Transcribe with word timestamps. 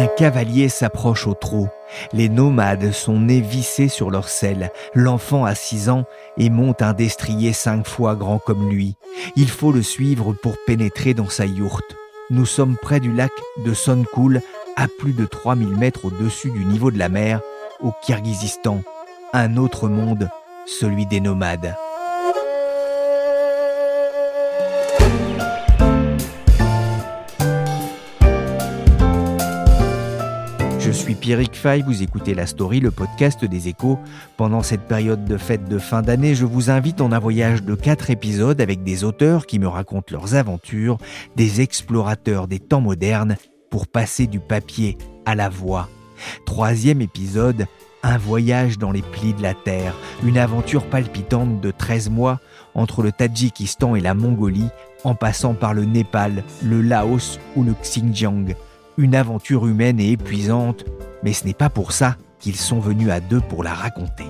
Un 0.00 0.06
cavalier 0.06 0.70
s'approche 0.70 1.26
au 1.26 1.34
trot. 1.34 1.68
Les 2.14 2.30
nomades 2.30 2.90
sont 2.90 3.20
nés 3.20 3.42
vissés 3.42 3.88
sur 3.88 4.10
leur 4.10 4.30
selle. 4.30 4.72
L'enfant 4.94 5.44
a 5.44 5.54
six 5.54 5.90
ans 5.90 6.06
et 6.38 6.48
monte 6.48 6.80
un 6.80 6.94
destrier 6.94 7.52
cinq 7.52 7.86
fois 7.86 8.16
grand 8.16 8.38
comme 8.38 8.70
lui. 8.70 8.96
Il 9.36 9.50
faut 9.50 9.72
le 9.72 9.82
suivre 9.82 10.32
pour 10.32 10.56
pénétrer 10.66 11.12
dans 11.12 11.28
sa 11.28 11.44
yourte. 11.44 11.96
Nous 12.30 12.46
sommes 12.46 12.78
près 12.80 12.98
du 12.98 13.12
lac 13.12 13.30
de 13.62 13.74
Sonkoul, 13.74 14.40
à 14.74 14.86
plus 14.88 15.12
de 15.12 15.26
3000 15.26 15.68
mètres 15.76 16.06
au-dessus 16.06 16.50
du 16.50 16.64
niveau 16.64 16.90
de 16.90 16.98
la 16.98 17.10
mer, 17.10 17.42
au 17.82 17.92
Kirghizistan. 18.00 18.80
Un 19.34 19.58
autre 19.58 19.90
monde, 19.90 20.30
celui 20.64 21.04
des 21.04 21.20
nomades. 21.20 21.76
Pierrick 31.30 31.54
Fay, 31.54 31.82
vous 31.82 32.02
écoutez 32.02 32.34
La 32.34 32.44
Story, 32.44 32.80
le 32.80 32.90
podcast 32.90 33.44
des 33.44 33.68
échos. 33.68 34.00
Pendant 34.36 34.64
cette 34.64 34.88
période 34.88 35.26
de 35.26 35.36
fête 35.36 35.68
de 35.68 35.78
fin 35.78 36.02
d'année, 36.02 36.34
je 36.34 36.44
vous 36.44 36.70
invite 36.70 37.00
en 37.00 37.12
un 37.12 37.20
voyage 37.20 37.62
de 37.62 37.76
quatre 37.76 38.10
épisodes 38.10 38.60
avec 38.60 38.82
des 38.82 39.04
auteurs 39.04 39.46
qui 39.46 39.60
me 39.60 39.68
racontent 39.68 40.12
leurs 40.12 40.34
aventures, 40.34 40.98
des 41.36 41.60
explorateurs 41.60 42.48
des 42.48 42.58
temps 42.58 42.80
modernes, 42.80 43.36
pour 43.70 43.86
passer 43.86 44.26
du 44.26 44.40
papier 44.40 44.98
à 45.24 45.36
la 45.36 45.48
voix. 45.48 45.88
Troisième 46.46 47.00
épisode, 47.00 47.68
un 48.02 48.18
voyage 48.18 48.76
dans 48.76 48.90
les 48.90 49.02
plis 49.02 49.32
de 49.32 49.42
la 49.42 49.54
Terre, 49.54 49.94
une 50.24 50.36
aventure 50.36 50.84
palpitante 50.84 51.60
de 51.60 51.70
13 51.70 52.10
mois 52.10 52.40
entre 52.74 53.04
le 53.04 53.12
Tadjikistan 53.12 53.94
et 53.94 54.00
la 54.00 54.14
Mongolie, 54.14 54.70
en 55.04 55.14
passant 55.14 55.54
par 55.54 55.74
le 55.74 55.84
Népal, 55.84 56.42
le 56.64 56.82
Laos 56.82 57.38
ou 57.54 57.62
le 57.62 57.74
Xinjiang 57.74 58.56
une 59.00 59.14
aventure 59.14 59.66
humaine 59.66 59.98
et 59.98 60.12
épuisante, 60.12 60.84
mais 61.22 61.32
ce 61.32 61.46
n'est 61.46 61.54
pas 61.54 61.70
pour 61.70 61.92
ça 61.92 62.16
qu'ils 62.38 62.56
sont 62.56 62.80
venus 62.80 63.10
à 63.10 63.20
deux 63.20 63.40
pour 63.40 63.62
la 63.62 63.74
raconter. 63.74 64.24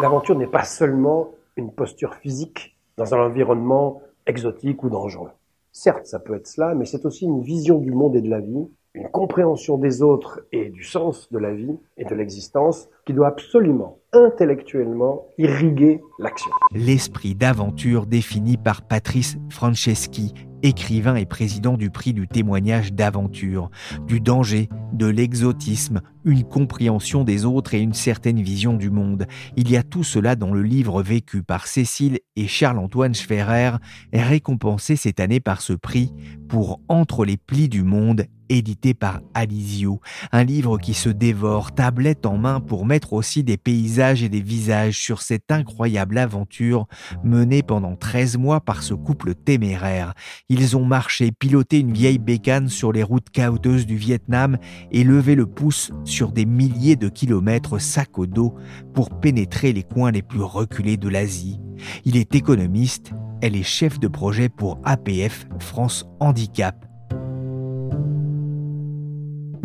L'aventure 0.00 0.36
n'est 0.36 0.46
pas 0.46 0.64
seulement 0.64 1.30
une 1.56 1.72
posture 1.72 2.14
physique 2.14 2.76
dans 2.96 3.14
un 3.14 3.18
environnement 3.18 4.02
exotique 4.26 4.82
ou 4.82 4.90
dangereux. 4.90 5.30
Certes, 5.72 6.06
ça 6.06 6.18
peut 6.18 6.34
être 6.34 6.46
cela, 6.46 6.74
mais 6.74 6.86
c'est 6.86 7.04
aussi 7.04 7.24
une 7.24 7.42
vision 7.42 7.78
du 7.78 7.92
monde 7.92 8.16
et 8.16 8.22
de 8.22 8.30
la 8.30 8.40
vie, 8.40 8.68
une 8.96 9.08
compréhension 9.08 9.76
des 9.76 10.02
autres 10.02 10.40
et 10.52 10.70
du 10.70 10.82
sens 10.82 11.30
de 11.30 11.38
la 11.38 11.52
vie 11.52 11.76
et 11.98 12.04
de 12.04 12.14
l'existence 12.14 12.88
qui 13.04 13.12
doit 13.12 13.28
absolument, 13.28 13.98
intellectuellement, 14.12 15.26
irriguer 15.36 16.00
l'action. 16.18 16.50
L'esprit 16.72 17.34
d'aventure 17.34 18.06
défini 18.06 18.56
par 18.56 18.80
Patrice 18.82 19.36
Franceschi, 19.50 20.32
écrivain 20.62 21.14
et 21.14 21.26
président 21.26 21.76
du 21.76 21.90
prix 21.90 22.14
du 22.14 22.26
témoignage 22.26 22.94
d'aventure, 22.94 23.70
du 24.06 24.20
danger, 24.20 24.70
de 24.94 25.06
l'exotisme, 25.06 26.00
une 26.24 26.44
compréhension 26.44 27.22
des 27.22 27.44
autres 27.44 27.74
et 27.74 27.80
une 27.80 27.92
certaine 27.92 28.40
vision 28.40 28.72
du 28.72 28.90
monde. 28.90 29.26
Il 29.56 29.70
y 29.70 29.76
a 29.76 29.82
tout 29.82 30.04
cela 30.04 30.36
dans 30.36 30.52
le 30.52 30.62
livre 30.62 31.02
vécu 31.02 31.42
par 31.42 31.66
Cécile 31.66 32.18
et 32.34 32.46
Charles-Antoine 32.46 33.14
Schferrer, 33.14 33.76
récompensé 34.12 34.96
cette 34.96 35.20
année 35.20 35.40
par 35.40 35.60
ce 35.60 35.74
prix 35.74 36.14
pour 36.48 36.80
Entre 36.88 37.24
les 37.24 37.36
plis 37.36 37.68
du 37.68 37.82
monde, 37.82 38.24
édité 38.48 38.94
par 38.94 39.20
Alizio, 39.34 40.00
un 40.32 40.44
livre 40.44 40.78
qui 40.78 40.94
se 40.94 41.08
dévore, 41.08 41.74
tablette 41.74 42.24
en 42.26 42.38
main 42.38 42.60
pour 42.60 42.86
mettre 42.86 43.12
aussi 43.12 43.42
des 43.42 43.56
paysages 43.56 44.22
et 44.22 44.28
des 44.28 44.40
visages 44.40 44.98
sur 44.98 45.22
cette 45.22 45.50
incroyable 45.50 46.18
aventure 46.18 46.86
menée 47.24 47.62
pendant 47.62 47.96
13 47.96 48.38
mois 48.38 48.60
par 48.60 48.82
ce 48.82 48.94
couple 48.94 49.34
téméraire. 49.34 50.14
Ils 50.48 50.76
ont 50.76 50.84
marché, 50.84 51.32
piloté 51.32 51.80
une 51.80 51.92
vieille 51.92 52.18
bécane 52.18 52.68
sur 52.68 52.92
les 52.92 53.02
routes 53.02 53.30
chaotiques 53.30 53.56
du 53.56 53.96
Vietnam 53.96 54.58
et 54.92 55.04
levé 55.04 55.34
le 55.34 55.46
pouce 55.46 55.90
sur 56.04 56.32
des 56.32 56.44
milliers 56.44 56.96
de 56.96 57.08
kilomètres 57.08 57.80
sac 57.80 58.18
au 58.18 58.26
dos 58.26 58.54
pour 58.94 59.18
pénétrer 59.18 59.72
les 59.72 59.82
coins 59.82 60.10
les 60.10 60.22
plus 60.22 60.42
reculés 60.42 60.96
de 60.96 61.08
l'Asie. 61.08 61.58
Il 62.04 62.16
est 62.16 62.34
économiste, 62.34 63.12
elle 63.42 63.56
est 63.56 63.62
chef 63.62 63.98
de 63.98 64.08
projet 64.08 64.48
pour 64.48 64.78
APF 64.84 65.46
France 65.58 66.06
Handicap. 66.20 66.85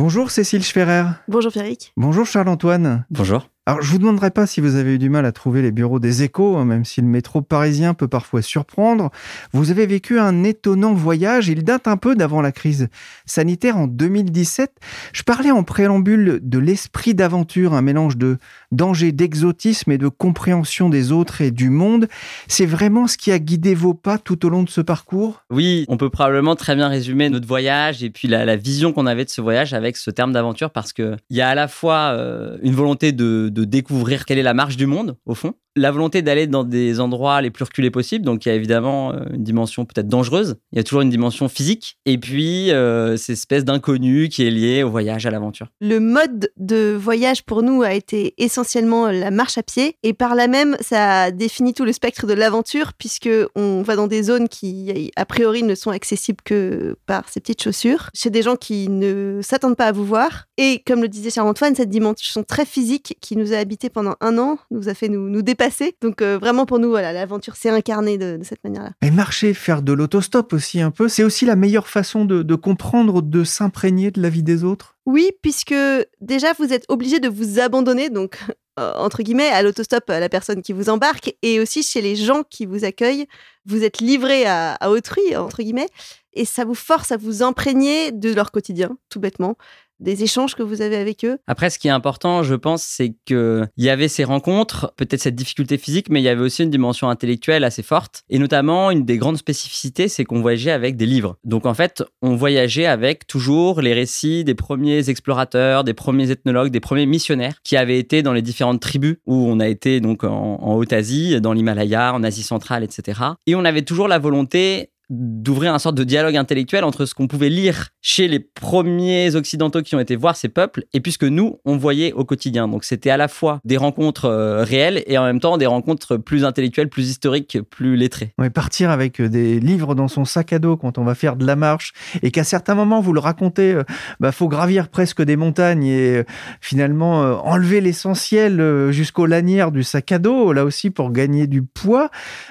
Bonjour 0.01 0.31
Cécile 0.31 0.63
Schferrer. 0.63 1.03
Bonjour 1.27 1.51
Pierrick. 1.51 1.93
Bonjour 1.95 2.25
Charles-Antoine. 2.25 3.05
Bonjour. 3.11 3.50
Alors, 3.67 3.83
je 3.83 3.91
vous 3.91 3.99
demanderai 3.99 4.31
pas 4.31 4.47
si 4.47 4.59
vous 4.59 4.75
avez 4.75 4.95
eu 4.95 4.97
du 4.97 5.11
mal 5.11 5.23
à 5.23 5.31
trouver 5.31 5.61
les 5.61 5.69
bureaux 5.69 5.99
des 5.99 6.23
échos, 6.23 6.57
hein, 6.57 6.65
même 6.65 6.83
si 6.83 6.99
le 6.99 7.05
métro 7.05 7.43
parisien 7.43 7.93
peut 7.93 8.07
parfois 8.07 8.41
surprendre. 8.41 9.11
Vous 9.53 9.69
avez 9.69 9.85
vécu 9.85 10.17
un 10.17 10.43
étonnant 10.43 10.95
voyage. 10.95 11.47
Il 11.47 11.63
date 11.63 11.87
un 11.87 11.95
peu 11.95 12.15
d'avant 12.15 12.41
la 12.41 12.51
crise 12.51 12.87
sanitaire 13.27 13.77
en 13.77 13.85
2017. 13.85 14.71
Je 15.13 15.21
parlais 15.21 15.51
en 15.51 15.61
préambule 15.61 16.39
de 16.41 16.57
l'esprit 16.57 17.13
d'aventure, 17.13 17.75
un 17.75 17.83
mélange 17.83 18.17
de 18.17 18.39
danger, 18.71 19.11
d'exotisme 19.11 19.91
et 19.91 19.99
de 19.99 20.07
compréhension 20.07 20.89
des 20.89 21.11
autres 21.11 21.41
et 21.41 21.51
du 21.51 21.69
monde. 21.69 22.07
C'est 22.47 22.65
vraiment 22.65 23.05
ce 23.05 23.15
qui 23.15 23.31
a 23.31 23.37
guidé 23.37 23.75
vos 23.75 23.93
pas 23.93 24.17
tout 24.17 24.43
au 24.43 24.49
long 24.49 24.63
de 24.63 24.71
ce 24.71 24.81
parcours? 24.81 25.43
Oui, 25.51 25.85
on 25.87 25.97
peut 25.97 26.09
probablement 26.09 26.55
très 26.55 26.75
bien 26.75 26.87
résumer 26.87 27.29
notre 27.29 27.47
voyage 27.47 28.03
et 28.03 28.09
puis 28.09 28.27
la, 28.27 28.55
vision 28.55 28.91
qu'on 28.91 29.05
avait 29.05 29.25
de 29.25 29.29
ce 29.29 29.39
voyage 29.39 29.75
avec 29.75 29.97
ce 29.97 30.09
terme 30.09 30.33
d'aventure 30.33 30.71
parce 30.71 30.93
qu'il 30.93 31.17
y 31.29 31.41
a 31.41 31.49
à 31.49 31.55
la 31.55 31.67
fois 31.67 32.15
euh, 32.15 32.57
une 32.63 32.73
volonté 32.73 33.11
de 33.11 33.50
de 33.51 33.65
découvrir 33.65 34.25
quelle 34.25 34.37
est 34.37 34.43
la 34.43 34.53
marche 34.53 34.77
du 34.77 34.85
monde, 34.85 35.17
au 35.25 35.35
fond, 35.35 35.53
la 35.75 35.91
volonté 35.91 36.21
d'aller 36.21 36.47
dans 36.47 36.63
des 36.63 36.99
endroits 36.99 37.41
les 37.41 37.49
plus 37.49 37.63
reculés 37.63 37.91
possibles. 37.91 38.25
Donc, 38.25 38.45
il 38.45 38.49
y 38.49 38.51
a 38.51 38.55
évidemment 38.55 39.13
euh, 39.13 39.19
une 39.33 39.43
dimension 39.43 39.85
peut-être 39.85 40.07
dangereuse. 40.07 40.55
Il 40.71 40.77
y 40.77 40.81
a 40.81 40.83
toujours 40.83 41.01
une 41.01 41.09
dimension 41.09 41.47
physique. 41.47 41.97
Et 42.05 42.17
puis, 42.17 42.71
euh, 42.71 43.15
cette 43.17 43.37
espèce 43.37 43.63
d'inconnu 43.63 44.29
qui 44.29 44.45
est 44.45 44.49
lié 44.49 44.83
au 44.83 44.89
voyage, 44.89 45.25
à 45.25 45.31
l'aventure. 45.31 45.67
Le 45.79 45.99
mode 45.99 46.51
de 46.57 46.97
voyage 46.99 47.43
pour 47.43 47.63
nous 47.63 47.83
a 47.83 47.93
été 47.93 48.33
essentiellement 48.37 49.07
la 49.07 49.31
marche 49.31 49.57
à 49.57 49.63
pied. 49.63 49.95
Et 50.03 50.13
par 50.13 50.35
là 50.35 50.47
même, 50.47 50.75
ça 50.81 51.31
définit 51.31 51.73
tout 51.73 51.85
le 51.85 51.93
spectre 51.93 52.27
de 52.27 52.33
l'aventure, 52.33 52.93
puisque 52.93 53.29
on 53.55 53.81
va 53.81 53.95
dans 53.95 54.07
des 54.07 54.23
zones 54.23 54.49
qui, 54.49 55.11
a 55.15 55.25
priori, 55.25 55.63
ne 55.63 55.75
sont 55.75 55.91
accessibles 55.91 56.41
que 56.43 56.95
par 57.05 57.29
ces 57.29 57.39
petites 57.39 57.63
chaussures. 57.63 58.09
Chez 58.13 58.29
des 58.29 58.41
gens 58.41 58.55
qui 58.55 58.89
ne 58.89 59.39
s'attendent 59.41 59.77
pas 59.77 59.87
à 59.87 59.91
vous 59.91 60.05
voir. 60.05 60.47
Et 60.57 60.83
comme 60.85 61.01
le 61.01 61.07
disait 61.07 61.29
Charles-Antoine, 61.29 61.75
cette 61.75 61.89
dimension 61.89 62.43
très 62.43 62.65
physique 62.65 63.17
qui 63.21 63.37
nous 63.37 63.53
a 63.53 63.57
habité 63.57 63.89
pendant 63.89 64.15
un 64.19 64.37
an 64.37 64.57
nous 64.69 64.89
a 64.89 64.93
fait 64.93 65.07
nous, 65.07 65.29
nous 65.29 65.41
dépasser 65.41 65.60
donc 66.01 66.21
euh, 66.21 66.37
vraiment 66.37 66.65
pour 66.65 66.79
nous, 66.79 66.89
voilà, 66.89 67.13
l'aventure 67.13 67.55
s'est 67.55 67.69
incarnée 67.69 68.17
de, 68.17 68.39
cette 68.43 68.63
manière-là. 68.63 68.91
Et 69.01 69.11
marcher, 69.11 69.53
faire 69.53 69.81
de 69.81 69.93
l'autostop 69.93 70.53
aussi 70.53 70.81
un 70.81 70.91
peu, 70.91 71.07
c'est 71.07 71.23
aussi 71.23 71.45
la 71.45 71.55
meilleure 71.55 71.87
façon 71.87 72.25
de, 72.25 72.55
comprendre, 72.55 73.21
de 73.21 73.43
s'imprégner 73.43 74.11
de 74.11 74.21
la 74.21 74.29
vie 74.29 74.43
des 74.43 74.63
autres? 74.63 74.97
Oui, 75.05 75.31
puisque 75.41 75.75
déjà 76.19 76.53
vous 76.53 76.73
êtes 76.73 76.85
obligé 76.89 77.19
de 77.19 77.29
vous 77.29 77.59
abandonner, 77.59 78.09
donc 78.09 78.39
euh, 78.79 78.93
entre 78.95 79.23
guillemets, 79.23 79.49
à 79.49 79.61
l'autostop 79.61 80.09
à 80.09 80.19
la 80.19 80.29
personne 80.29 80.61
qui 80.61 80.73
vous 80.73 80.89
embarque 80.89 81.35
et 81.41 81.59
aussi 81.59 81.83
chez 81.83 82.01
les 82.01 82.15
gens 82.15 82.43
qui 82.49 82.65
vous 82.65 82.85
accueillent. 82.85 83.27
Vous 83.65 83.83
êtes 83.83 83.99
livré 83.99 84.45
à, 84.45 84.73
à 84.75 84.89
autrui, 84.89 85.35
entre 85.35 85.61
guillemets, 85.61 85.89
et 86.33 86.45
ça 86.45 86.65
vous 86.65 86.75
force 86.75 87.11
à 87.11 87.17
vous 87.17 87.43
imprégner 87.43 88.11
de 88.11 88.33
leur 88.33 88.51
quotidien, 88.51 88.97
tout 89.09 89.19
bêtement 89.19 89.57
des 90.01 90.23
échanges 90.23 90.55
que 90.55 90.63
vous 90.63 90.81
avez 90.81 90.97
avec 90.97 91.23
eux? 91.23 91.37
Après, 91.47 91.69
ce 91.69 91.79
qui 91.79 91.87
est 91.87 91.91
important, 91.91 92.43
je 92.43 92.55
pense, 92.55 92.83
c'est 92.83 93.13
qu'il 93.25 93.69
y 93.77 93.89
avait 93.89 94.07
ces 94.07 94.23
rencontres, 94.23 94.93
peut-être 94.97 95.21
cette 95.21 95.35
difficulté 95.35 95.77
physique, 95.77 96.09
mais 96.09 96.19
il 96.19 96.23
y 96.23 96.29
avait 96.29 96.41
aussi 96.41 96.63
une 96.63 96.69
dimension 96.69 97.09
intellectuelle 97.09 97.63
assez 97.63 97.83
forte. 97.83 98.23
Et 98.29 98.39
notamment, 98.39 98.91
une 98.91 99.05
des 99.05 99.17
grandes 99.17 99.37
spécificités, 99.37 100.07
c'est 100.07 100.25
qu'on 100.25 100.41
voyageait 100.41 100.71
avec 100.71 100.97
des 100.97 101.05
livres. 101.05 101.37
Donc 101.43 101.65
en 101.65 101.73
fait, 101.73 102.03
on 102.21 102.35
voyageait 102.35 102.85
avec 102.85 103.27
toujours 103.27 103.81
les 103.81 103.93
récits 103.93 104.43
des 104.43 104.55
premiers 104.55 105.09
explorateurs, 105.09 105.83
des 105.83 105.93
premiers 105.93 106.31
ethnologues, 106.31 106.71
des 106.71 106.79
premiers 106.79 107.05
missionnaires 107.05 107.55
qui 107.63 107.77
avaient 107.77 107.99
été 107.99 108.23
dans 108.23 108.33
les 108.33 108.41
différentes 108.41 108.81
tribus 108.81 109.17
où 109.25 109.35
on 109.35 109.59
a 109.59 109.67
été 109.67 109.99
donc 109.99 110.23
en, 110.23 110.57
en 110.61 110.75
Haute-Asie, 110.75 111.39
dans 111.41 111.53
l'Himalaya, 111.53 112.13
en 112.13 112.23
Asie 112.23 112.43
centrale, 112.43 112.83
etc. 112.83 113.21
Et 113.45 113.55
on 113.55 113.65
avait 113.65 113.83
toujours 113.83 114.07
la 114.07 114.19
volonté 114.19 114.89
d'ouvrir 115.11 115.73
un 115.73 115.79
sorte 115.79 115.95
de 115.95 116.05
dialogue 116.05 116.37
intellectuel 116.37 116.85
entre 116.85 117.05
ce 117.05 117.13
qu'on 117.13 117.27
pouvait 117.27 117.49
lire 117.49 117.89
chez 118.01 118.29
les 118.29 118.39
premiers 118.39 119.35
occidentaux 119.35 119.81
qui 119.81 119.93
ont 119.93 119.99
été 119.99 120.15
voir 120.15 120.37
ces 120.37 120.47
peuples 120.47 120.85
et 120.93 121.01
puisque 121.01 121.25
nous 121.25 121.59
on 121.65 121.75
voyait 121.75 122.13
au 122.13 122.23
quotidien. 122.23 122.69
Donc 122.69 122.85
c'était 122.85 123.09
à 123.09 123.17
la 123.17 123.27
fois 123.27 123.59
des 123.65 123.75
rencontres 123.75 124.25
euh, 124.25 124.63
réelles 124.63 125.03
et 125.07 125.17
en 125.17 125.25
même 125.25 125.41
temps 125.41 125.57
des 125.57 125.65
rencontres 125.65 126.15
plus 126.15 126.45
intellectuelles, 126.45 126.87
plus 126.87 127.09
historiques, 127.09 127.59
plus 127.69 127.97
lettrées. 127.97 128.33
Ouais, 128.37 128.49
partir 128.49 128.89
avec 128.89 129.19
euh, 129.19 129.27
des 129.27 129.59
livres 129.59 129.95
dans 129.95 130.07
son 130.07 130.23
sac 130.23 130.53
à 130.53 130.59
dos 130.59 130.77
quand 130.77 130.97
on 130.97 131.03
va 131.03 131.13
faire 131.13 131.35
de 131.35 131.45
la 131.45 131.57
marche 131.57 131.91
et 132.23 132.31
qu'à 132.31 132.45
certains 132.45 132.75
moments 132.75 133.01
vous 133.01 133.11
le 133.11 133.19
racontez, 133.19 133.73
euh, 133.73 133.83
bah 134.21 134.31
faut 134.31 134.47
gravir 134.47 134.87
presque 134.87 135.21
des 135.21 135.35
montagnes 135.35 135.83
et 135.83 136.23
finalement 136.61 137.19
enlever 137.45 137.81
l'essentiel 137.81 138.91
jusqu'aux 138.91 139.25
lanières 139.25 139.71
du 139.71 139.83
sac 139.83 140.13
à 140.13 140.19
dos 140.19 140.53
là 140.53 140.63
aussi 140.63 140.89
pour 140.89 141.11
gagner 141.11 141.47
du 141.47 141.63
poids. 141.63 142.09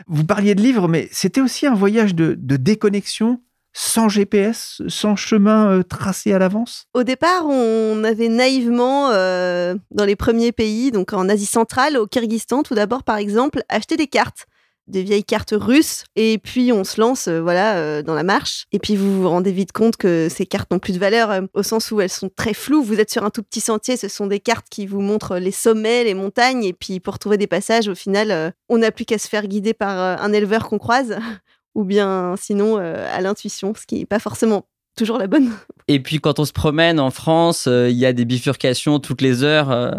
Vous 0.08 0.24
parliez 0.24 0.54
de 0.54 0.60
livres 0.60 0.88
mais 0.88 1.08
c'était 1.10 1.40
aussi 1.40 1.66
un 1.66 1.74
voyage 1.74 2.14
de 2.14 2.36
de 2.49 2.49
déconnexion 2.56 3.40
sans 3.72 4.08
GPS, 4.08 4.82
sans 4.88 5.16
chemin 5.16 5.70
euh, 5.70 5.82
tracé 5.82 6.32
à 6.32 6.38
l'avance? 6.38 6.86
Au 6.94 7.04
départ, 7.04 7.46
on 7.46 8.02
avait 8.04 8.28
naïvement, 8.28 9.10
euh, 9.10 9.74
dans 9.90 10.04
les 10.04 10.16
premiers 10.16 10.52
pays, 10.52 10.90
donc 10.90 11.12
en 11.12 11.28
Asie 11.28 11.46
centrale, 11.46 11.96
au 11.96 12.06
Kyrgyzstan 12.06 12.62
tout 12.62 12.74
d'abord 12.74 13.04
par 13.04 13.16
exemple, 13.16 13.62
acheté 13.68 13.96
des 13.96 14.06
cartes 14.06 14.46
des 14.86 15.04
vieilles 15.04 15.22
cartes 15.22 15.54
russes 15.56 16.02
et 16.16 16.38
puis 16.38 16.72
on 16.72 16.82
se 16.82 17.00
lance 17.00 17.28
euh, 17.28 17.40
voilà 17.40 18.02
dans 18.02 18.14
la 18.14 18.24
marche. 18.24 18.66
Et 18.72 18.80
puis 18.80 18.96
vous 18.96 19.22
vous 19.22 19.28
rendez 19.28 19.52
vite 19.52 19.70
compte 19.70 19.96
que 19.96 20.26
ces 20.28 20.46
cartes 20.46 20.68
n'ont 20.72 20.80
plus 20.80 20.94
de 20.94 20.98
valeur 20.98 21.44
au 21.54 21.62
sens 21.62 21.92
où 21.92 22.00
elles 22.00 22.10
sont 22.10 22.28
très 22.28 22.54
floues. 22.54 22.82
Vous 22.82 22.98
êtes 22.98 23.12
sur 23.12 23.24
un 23.24 23.30
tout 23.30 23.44
petit 23.44 23.60
sentier, 23.60 23.96
ce 23.96 24.08
sont 24.08 24.26
des 24.26 24.40
cartes 24.40 24.66
qui 24.68 24.86
vous 24.86 25.00
montrent 25.00 25.36
les 25.36 25.52
sommets, 25.52 26.02
les 26.02 26.14
montagnes 26.14 26.64
et 26.64 26.72
puis 26.72 26.98
pour 26.98 27.20
trouver 27.20 27.36
des 27.36 27.46
passages 27.46 27.86
au 27.86 27.94
final 27.94 28.52
on 28.68 28.78
n'a 28.78 28.90
plus 28.90 29.04
qu'à 29.04 29.18
se 29.18 29.28
faire 29.28 29.46
guider 29.46 29.74
par 29.74 30.20
un 30.20 30.32
éleveur 30.32 30.68
qu'on 30.68 30.78
croise 30.78 31.16
ou 31.74 31.84
bien 31.84 32.34
sinon 32.36 32.76
à 32.76 33.20
l'intuition, 33.20 33.74
ce 33.74 33.86
qui 33.86 33.98
n'est 34.00 34.06
pas 34.06 34.18
forcément 34.18 34.66
toujours 35.00 35.16
la 35.16 35.28
bonne. 35.28 35.50
Et 35.88 35.98
puis 35.98 36.20
quand 36.20 36.38
on 36.38 36.44
se 36.44 36.52
promène 36.52 37.00
en 37.00 37.10
France, 37.10 37.64
euh, 37.66 37.88
il 37.88 37.96
y 37.96 38.04
a 38.04 38.12
des 38.12 38.26
bifurcations 38.26 39.00
toutes 39.00 39.22
les 39.22 39.42
heures 39.42 39.70
euh, 39.70 39.92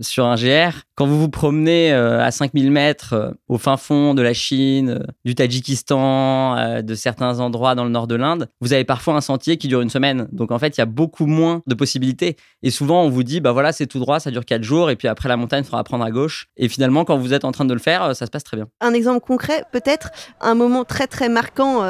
sur 0.00 0.26
un 0.26 0.36
GR. 0.36 0.82
Quand 0.94 1.06
vous 1.06 1.18
vous 1.18 1.30
promenez 1.30 1.90
euh, 1.92 2.22
à 2.22 2.30
5000 2.30 2.70
mètres 2.70 3.34
au 3.48 3.56
fin 3.56 3.78
fond 3.78 4.12
de 4.12 4.20
la 4.20 4.34
Chine, 4.34 5.04
du 5.24 5.34
Tadjikistan, 5.34 6.82
de 6.82 6.94
certains 6.94 7.40
endroits 7.40 7.74
dans 7.74 7.84
le 7.84 7.90
nord 7.90 8.06
de 8.06 8.14
l'Inde, 8.14 8.48
vous 8.60 8.74
avez 8.74 8.84
parfois 8.84 9.14
un 9.14 9.22
sentier 9.22 9.56
qui 9.56 9.68
dure 9.68 9.80
une 9.80 9.88
semaine. 9.88 10.28
Donc 10.32 10.52
en 10.52 10.58
fait, 10.58 10.76
il 10.76 10.80
y 10.80 10.82
a 10.82 10.86
beaucoup 10.86 11.26
moins 11.26 11.62
de 11.66 11.74
possibilités. 11.74 12.36
Et 12.62 12.70
souvent, 12.70 13.02
on 13.02 13.08
vous 13.08 13.22
dit, 13.22 13.40
bah 13.40 13.52
voilà, 13.52 13.72
c'est 13.72 13.86
tout 13.86 14.00
droit, 14.00 14.20
ça 14.20 14.30
dure 14.30 14.44
4 14.44 14.62
jours, 14.62 14.90
et 14.90 14.96
puis 14.96 15.08
après 15.08 15.30
la 15.30 15.38
montagne, 15.38 15.62
il 15.64 15.66
faudra 15.66 15.82
prendre 15.82 16.04
à 16.04 16.10
gauche. 16.10 16.48
Et 16.58 16.68
finalement, 16.68 17.04
quand 17.04 17.16
vous 17.16 17.32
êtes 17.32 17.44
en 17.44 17.52
train 17.52 17.64
de 17.64 17.74
le 17.74 17.80
faire, 17.80 18.14
ça 18.14 18.26
se 18.26 18.30
passe 18.30 18.44
très 18.44 18.58
bien. 18.58 18.68
Un 18.80 18.92
exemple 18.92 19.26
concret, 19.26 19.64
peut-être, 19.72 20.10
un 20.42 20.54
moment 20.54 20.84
très 20.84 21.06
très 21.06 21.30
marquant 21.30 21.80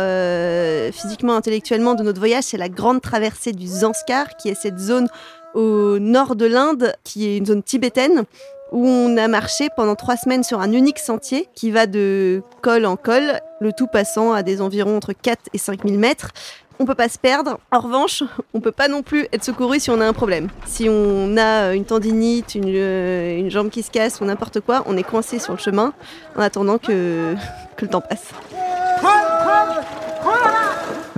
physiquement, 0.92 1.34
intellectuellement 1.34 1.94
de 1.94 2.02
notre 2.02 2.18
voyage, 2.18 2.44
c'est 2.52 2.58
la 2.58 2.68
grande 2.68 3.00
traversée 3.00 3.52
du 3.52 3.66
Zanskar, 3.66 4.36
qui 4.36 4.50
est 4.50 4.54
cette 4.54 4.78
zone 4.78 5.08
au 5.54 5.98
nord 5.98 6.36
de 6.36 6.44
l'Inde, 6.44 6.92
qui 7.02 7.26
est 7.26 7.38
une 7.38 7.46
zone 7.46 7.62
tibétaine, 7.62 8.24
où 8.72 8.86
on 8.86 9.16
a 9.16 9.26
marché 9.26 9.68
pendant 9.74 9.94
trois 9.94 10.18
semaines 10.18 10.44
sur 10.44 10.60
un 10.60 10.70
unique 10.70 10.98
sentier 10.98 11.48
qui 11.54 11.70
va 11.70 11.86
de 11.86 12.42
col 12.60 12.84
en 12.84 12.96
col, 12.96 13.40
le 13.62 13.72
tout 13.72 13.86
passant 13.86 14.34
à 14.34 14.42
des 14.42 14.60
environs 14.60 14.98
entre 14.98 15.14
4 15.14 15.40
et 15.54 15.58
5 15.58 15.86
000 15.86 15.98
mètres. 15.98 16.32
On 16.78 16.84
peut 16.84 16.94
pas 16.94 17.08
se 17.08 17.18
perdre. 17.18 17.58
En 17.70 17.80
revanche, 17.80 18.22
on 18.52 18.60
peut 18.60 18.70
pas 18.70 18.88
non 18.88 19.02
plus 19.02 19.26
être 19.32 19.44
secouru 19.44 19.80
si 19.80 19.88
on 19.88 19.98
a 20.02 20.06
un 20.06 20.12
problème. 20.12 20.48
Si 20.66 20.88
on 20.90 21.38
a 21.38 21.72
une 21.72 21.86
tendinite, 21.86 22.54
une, 22.54 22.68
euh, 22.68 23.48
jambe 23.48 23.70
qui 23.70 23.82
se 23.82 23.90
casse 23.90 24.20
ou 24.20 24.26
n'importe 24.26 24.60
quoi, 24.60 24.82
on 24.84 24.98
est 24.98 25.04
coincé 25.04 25.38
sur 25.38 25.54
le 25.54 25.58
chemin 25.58 25.94
en 26.36 26.42
attendant 26.42 26.76
que 26.76 27.34
le 27.80 27.88
temps 27.88 28.02
passe. 28.02 28.28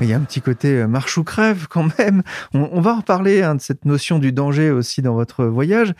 Il 0.04 0.10
y 0.10 0.12
a 0.12 0.16
un 0.16 0.20
petit 0.20 0.42
côté 0.42 0.68
euh, 0.68 0.86
marche 0.86 1.16
ou 1.18 1.24
crève 1.24 1.66
quand 1.70 1.88
même. 1.98 2.22
On, 2.52 2.80
va 2.80 2.92
en 2.92 2.96
reparler 2.98 3.42
hein, 3.42 3.54
de 3.54 3.60
cette 3.60 3.84
notion 3.84 4.18
du 4.18 4.32
danger 4.32 4.70
aussi 4.70 5.02
dans 5.02 5.14
votre 5.14 5.44
voyage. 5.46 5.94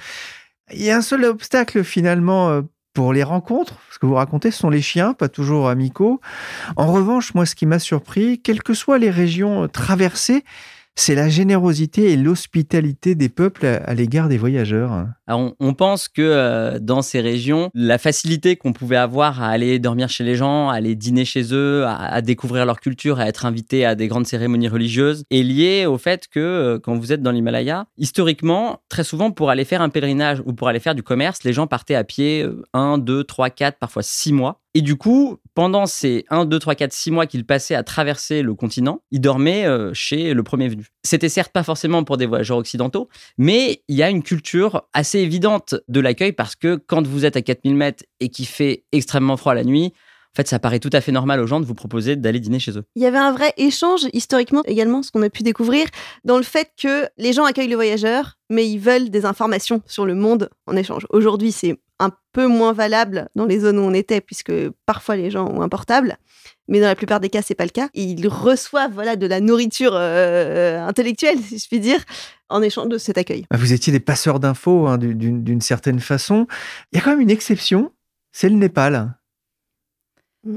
Il 0.73 0.83
y 0.83 0.91
a 0.91 0.97
un 0.97 1.03
seul 1.03 1.25
obstacle 1.25 1.83
finalement 1.83 2.51
euh, 2.51 2.63
pour 2.93 3.13
les 3.13 3.23
rencontres. 3.23 3.79
Ce 3.91 3.99
que 3.99 4.07
vous 4.07 4.15
racontez, 4.15 4.51
ce 4.51 4.59
sont 4.59 4.71
les 4.71 4.83
chiens, 4.83 5.15
pas 5.15 5.29
toujours 5.29 5.69
amicaux. 5.69 6.21
En 6.77 6.93
revanche, 6.93 7.35
moi, 7.35 7.47
ce 7.47 7.55
qui 7.55 7.67
m'a 7.67 7.79
surpris, 7.79 8.41
quelles 8.41 8.63
que 8.63 8.75
soient 8.75 8.99
les 8.99 9.11
régions 9.11 9.67
traversées, 9.69 10.45
c'est 10.97 11.17
la 11.17 11.29
générosité 11.29 12.13
et 12.13 12.17
l'hospitalité 12.17 13.15
des 13.17 13.29
peuples 13.29 13.67
à, 13.67 13.95
l'égard 13.95 14.29
des 14.29 14.39
voyageurs. 14.39 15.07
On, 15.29 15.75
pense 15.75 16.09
que 16.09 16.23
euh, 16.23 16.79
dans 16.81 17.03
ces 17.03 17.21
régions, 17.21 17.71
la 17.75 17.99
facilité 17.99 18.57
qu'on 18.57 18.73
pouvait 18.73 18.97
avoir 18.97 19.43
à 19.43 19.49
aller 19.49 19.79
dormir 19.79 20.09
chez 20.09 20.25
les 20.25 20.37
gens, 20.37 20.69
à 20.69 20.75
aller 20.75 20.95
dîner 20.95 21.25
chez 21.25 21.55
eux, 21.55 21.85
à, 21.87 22.21
découvrir 22.23 22.67
leur 22.67 22.81
culture, 22.81 23.21
à 23.21 23.27
être 23.27 23.47
invité 23.47 23.85
à 23.85 23.95
des 23.95 24.09
grandes 24.09 24.27
cérémonies 24.27 24.69
religieuses, 24.69 25.25
est 25.31 25.43
liée 25.43 25.87
au 25.87 25.99
fait 25.99 26.29
que 26.29 26.41
euh, 26.41 26.79
quand 26.79 26.95
vous 26.97 27.13
êtes 27.13 27.23
dans 27.23 27.33
l'Himalaya, 27.33 27.87
historiquement, 27.97 28.81
très 28.89 29.05
souvent 29.05 29.31
pour 29.31 29.51
aller 29.51 29.65
faire 29.65 29.83
un 29.83 29.89
pèlerinage 29.89 30.43
ou 30.45 30.53
pour 30.53 30.69
aller 30.69 30.81
faire 30.81 30.95
du 30.95 31.03
commerce, 31.03 31.45
les 31.45 31.53
gens 31.53 31.67
partaient 31.67 31.95
à 31.95 32.05
pied 32.05 32.47
1, 32.73 32.99
2, 32.99 33.25
3, 33.25 33.51
4, 33.51 33.79
parfois 33.79 34.03
6 34.03 34.33
mois. 34.33 34.61
Et 34.77 34.83
du 34.83 34.97
coup, 34.97 35.39
pendant 35.55 35.87
ces 35.87 36.25
1, 36.31 36.47
2, 36.47 36.59
3, 36.59 36.75
4, 36.75 36.93
6 36.93 37.11
mois 37.13 37.27
qu'il 37.27 37.47
passait 37.47 37.77
à 37.77 37.85
traverser 37.85 38.43
le 38.43 38.55
continent, 38.55 39.03
il 39.13 39.21
dormait 39.21 39.67
euh, 39.67 39.95
chez 39.95 40.35
le 40.35 40.43
premier 40.43 40.69
venu. 40.69 40.89
C'était 41.05 41.29
certes 41.29 41.53
pas 41.53 41.63
forcément 41.63 42.03
pour 42.03 42.17
des 42.17 42.27
voyageurs 42.27 42.59
occidentaux, 42.59 43.09
mais 43.39 43.83
il 43.87 43.97
y 43.97 44.03
a 44.03 44.11
une 44.11 44.25
culture 44.25 44.83
assez 44.93 45.14
évidente 45.23 45.75
de 45.89 46.01
l'accueil 46.01 46.33
parce 46.33 46.57
que 46.57 46.77
quand 46.77 47.07
vous 47.07 47.25
êtes 47.25 47.37
à 47.37 47.43
4000 47.43 47.75
mètres 47.75 48.05
et 48.21 48.29
qu'il 48.29 48.47
fait 48.47 48.85
extrêmement 48.93 49.37
froid 49.37 49.55
la 49.55 49.65
nuit, 49.65 49.93
en 50.35 50.37
fait, 50.37 50.49
ça 50.49 50.59
paraît 50.59 50.81
tout 50.81 50.91
à 50.93 51.01
fait 51.01 51.13
normal 51.13 51.39
aux 51.39 51.47
gens 51.47 51.61
de 51.61 51.65
vous 51.65 51.75
proposer 51.75 52.17
d'aller 52.17 52.41
dîner 52.41 52.59
chez 52.59 52.77
eux. 52.77 52.83
Il 52.97 53.03
y 53.03 53.07
avait 53.07 53.19
un 53.19 53.31
vrai 53.31 53.53
échange 53.57 54.09
historiquement 54.13 54.63
également, 54.65 55.05
ce 55.05 55.13
qu'on 55.13 55.23
a 55.23 55.31
pu 55.31 55.45
découvrir, 55.45 55.87
dans 56.25 56.39
le 56.39 56.43
fait 56.43 56.73
que 56.77 57.07
les 57.19 57.33
gens 57.33 57.45
accueillent 57.45 57.69
les 57.69 57.77
voyageurs, 57.77 58.37
mais 58.51 58.69
ils 58.69 58.81
veulent 58.81 59.11
des 59.11 59.27
informations 59.27 59.81
sur 59.87 60.07
le 60.07 60.17
monde 60.17 60.51
en 60.67 60.75
échange. 60.75 61.07
Aujourd'hui, 61.11 61.53
c'est 61.53 61.79
un 62.01 62.11
peu 62.33 62.49
moins 62.49 62.73
valable 62.73 63.29
dans 63.37 63.45
les 63.45 63.61
zones 63.61 63.79
où 63.79 63.83
on 63.83 63.95
était, 63.95 64.21
puisque 64.21 64.53
parfois 64.87 65.15
les 65.15 65.31
gens 65.31 65.47
ont 65.47 65.63
un 65.63 65.69
portable. 65.69 66.17
Mais 66.67 66.81
dans 66.81 66.89
la 66.89 66.97
plupart 66.97 67.21
des 67.21 67.29
cas, 67.29 67.43
c'est 67.43 67.55
pas 67.55 67.65
le 67.65 67.71
cas. 67.71 67.89
ils 67.95 68.27
reçoivent 68.27 68.93
voilà 68.93 69.15
de 69.15 69.27
la 69.27 69.41
nourriture 69.41 69.93
euh, 69.95 70.85
intellectuelle, 70.85 71.39
si 71.39 71.59
je 71.59 71.69
puis 71.69 71.79
dire, 71.79 72.01
en 72.55 72.63
échange 72.63 72.89
de 72.89 72.99
cet 72.99 73.19
accueil. 73.19 73.45
Vous 73.53 73.73
étiez 73.73 73.93
des 73.93 74.01
passeurs 74.01 74.39
d'infos 74.39 74.87
hein, 74.87 74.97
d'une 74.97 75.61
certaine 75.61 75.99
façon. 75.99 76.47
Il 76.93 76.97
y 76.97 77.01
a 77.01 77.05
quand 77.05 77.11
même 77.11 77.21
une 77.21 77.31
exception, 77.31 77.93
c'est 78.31 78.49
le 78.49 78.55
Népal. 78.55 79.13
Mm. 80.45 80.57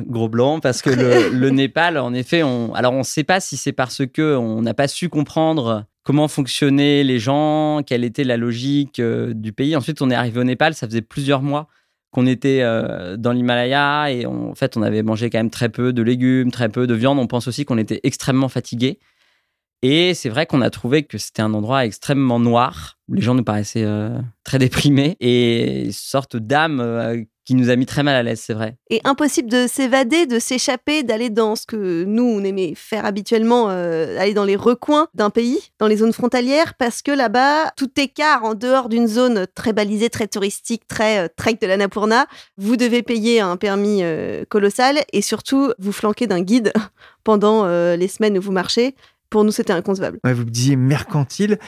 Gros 0.00 0.28
blanc, 0.28 0.58
parce 0.58 0.82
que 0.82 0.90
le, 0.90 1.28
le, 1.32 1.50
Népal, 1.50 1.96
en 1.96 2.12
effet, 2.12 2.42
on, 2.42 2.74
alors 2.74 2.92
on 2.92 2.98
ne 2.98 3.04
sait 3.04 3.22
pas 3.22 3.38
si 3.38 3.56
c'est 3.56 3.72
parce 3.72 4.02
que 4.04 4.36
on 4.36 4.62
n'a 4.62 4.74
pas 4.74 4.88
su 4.88 5.08
comprendre 5.08 5.84
comment 6.02 6.26
fonctionnaient 6.26 7.04
les 7.04 7.20
gens, 7.20 7.82
quelle 7.86 8.02
était 8.02 8.24
la 8.24 8.36
logique 8.36 8.98
euh, 8.98 9.32
du 9.32 9.52
pays. 9.52 9.76
Ensuite, 9.76 10.02
on 10.02 10.10
est 10.10 10.14
arrivé 10.14 10.40
au 10.40 10.44
Népal, 10.44 10.74
ça 10.74 10.88
faisait 10.88 11.02
plusieurs 11.02 11.40
mois 11.40 11.68
qu'on 12.10 12.26
était 12.26 12.62
euh, 12.62 13.16
dans 13.16 13.32
l'Himalaya 13.32 14.10
et 14.10 14.26
en 14.26 14.56
fait, 14.56 14.76
on 14.76 14.82
avait 14.82 15.02
mangé 15.04 15.30
quand 15.30 15.38
même 15.38 15.50
très 15.50 15.68
peu 15.68 15.92
de 15.92 16.02
légumes, 16.02 16.50
très 16.50 16.68
peu 16.68 16.88
de 16.88 16.94
viande. 16.94 17.20
On 17.20 17.28
pense 17.28 17.46
aussi 17.46 17.64
qu'on 17.64 17.78
était 17.78 18.00
extrêmement 18.02 18.48
fatigué. 18.48 18.98
Et 19.88 20.14
c'est 20.14 20.30
vrai 20.30 20.46
qu'on 20.46 20.62
a 20.62 20.70
trouvé 20.70 21.04
que 21.04 21.16
c'était 21.16 21.42
un 21.42 21.54
endroit 21.54 21.86
extrêmement 21.86 22.40
noir, 22.40 22.96
où 23.08 23.14
les 23.14 23.22
gens 23.22 23.34
nous 23.34 23.44
paraissaient 23.44 23.84
euh, 23.84 24.18
très 24.42 24.58
déprimés 24.58 25.16
et 25.20 25.84
une 25.84 25.92
sorte 25.92 26.36
d'âme 26.36 27.24
qui 27.46 27.54
nous 27.54 27.70
a 27.70 27.76
mis 27.76 27.86
très 27.86 28.02
mal 28.02 28.16
à 28.16 28.22
l'aise, 28.24 28.42
c'est 28.44 28.54
vrai. 28.54 28.76
Et 28.90 29.00
impossible 29.04 29.48
de 29.48 29.68
s'évader, 29.68 30.26
de 30.26 30.40
s'échapper, 30.40 31.04
d'aller 31.04 31.30
dans 31.30 31.54
ce 31.54 31.64
que 31.64 32.02
nous, 32.02 32.24
on 32.24 32.42
aimait 32.42 32.74
faire 32.74 33.06
habituellement, 33.06 33.70
euh, 33.70 34.18
aller 34.18 34.34
dans 34.34 34.44
les 34.44 34.56
recoins 34.56 35.06
d'un 35.14 35.30
pays, 35.30 35.70
dans 35.78 35.86
les 35.86 35.98
zones 35.98 36.12
frontalières, 36.12 36.74
parce 36.74 37.02
que 37.02 37.12
là-bas, 37.12 37.70
tout 37.76 37.90
écart 37.98 38.44
en 38.44 38.54
dehors 38.54 38.88
d'une 38.88 39.06
zone 39.06 39.46
très 39.54 39.72
balisée, 39.72 40.10
très 40.10 40.26
touristique, 40.26 40.88
très 40.88 41.24
euh, 41.24 41.28
trek 41.36 41.58
de 41.62 41.68
l'Annapurna, 41.68 42.26
vous 42.58 42.76
devez 42.76 43.04
payer 43.04 43.38
un 43.40 43.56
permis 43.56 44.00
euh, 44.02 44.44
colossal 44.48 44.98
et 45.12 45.22
surtout 45.22 45.72
vous 45.78 45.92
flanquer 45.92 46.26
d'un 46.26 46.40
guide 46.40 46.72
pendant 47.22 47.66
les 47.66 48.06
semaines 48.06 48.38
où 48.38 48.40
vous 48.40 48.52
marchez 48.52 48.94
pour 49.36 49.44
nous, 49.44 49.52
c'était 49.52 49.74
inconcevable. 49.74 50.18
vous 50.24 50.44
me 50.46 50.50
disiez 50.50 50.76
mercantile. 50.76 51.58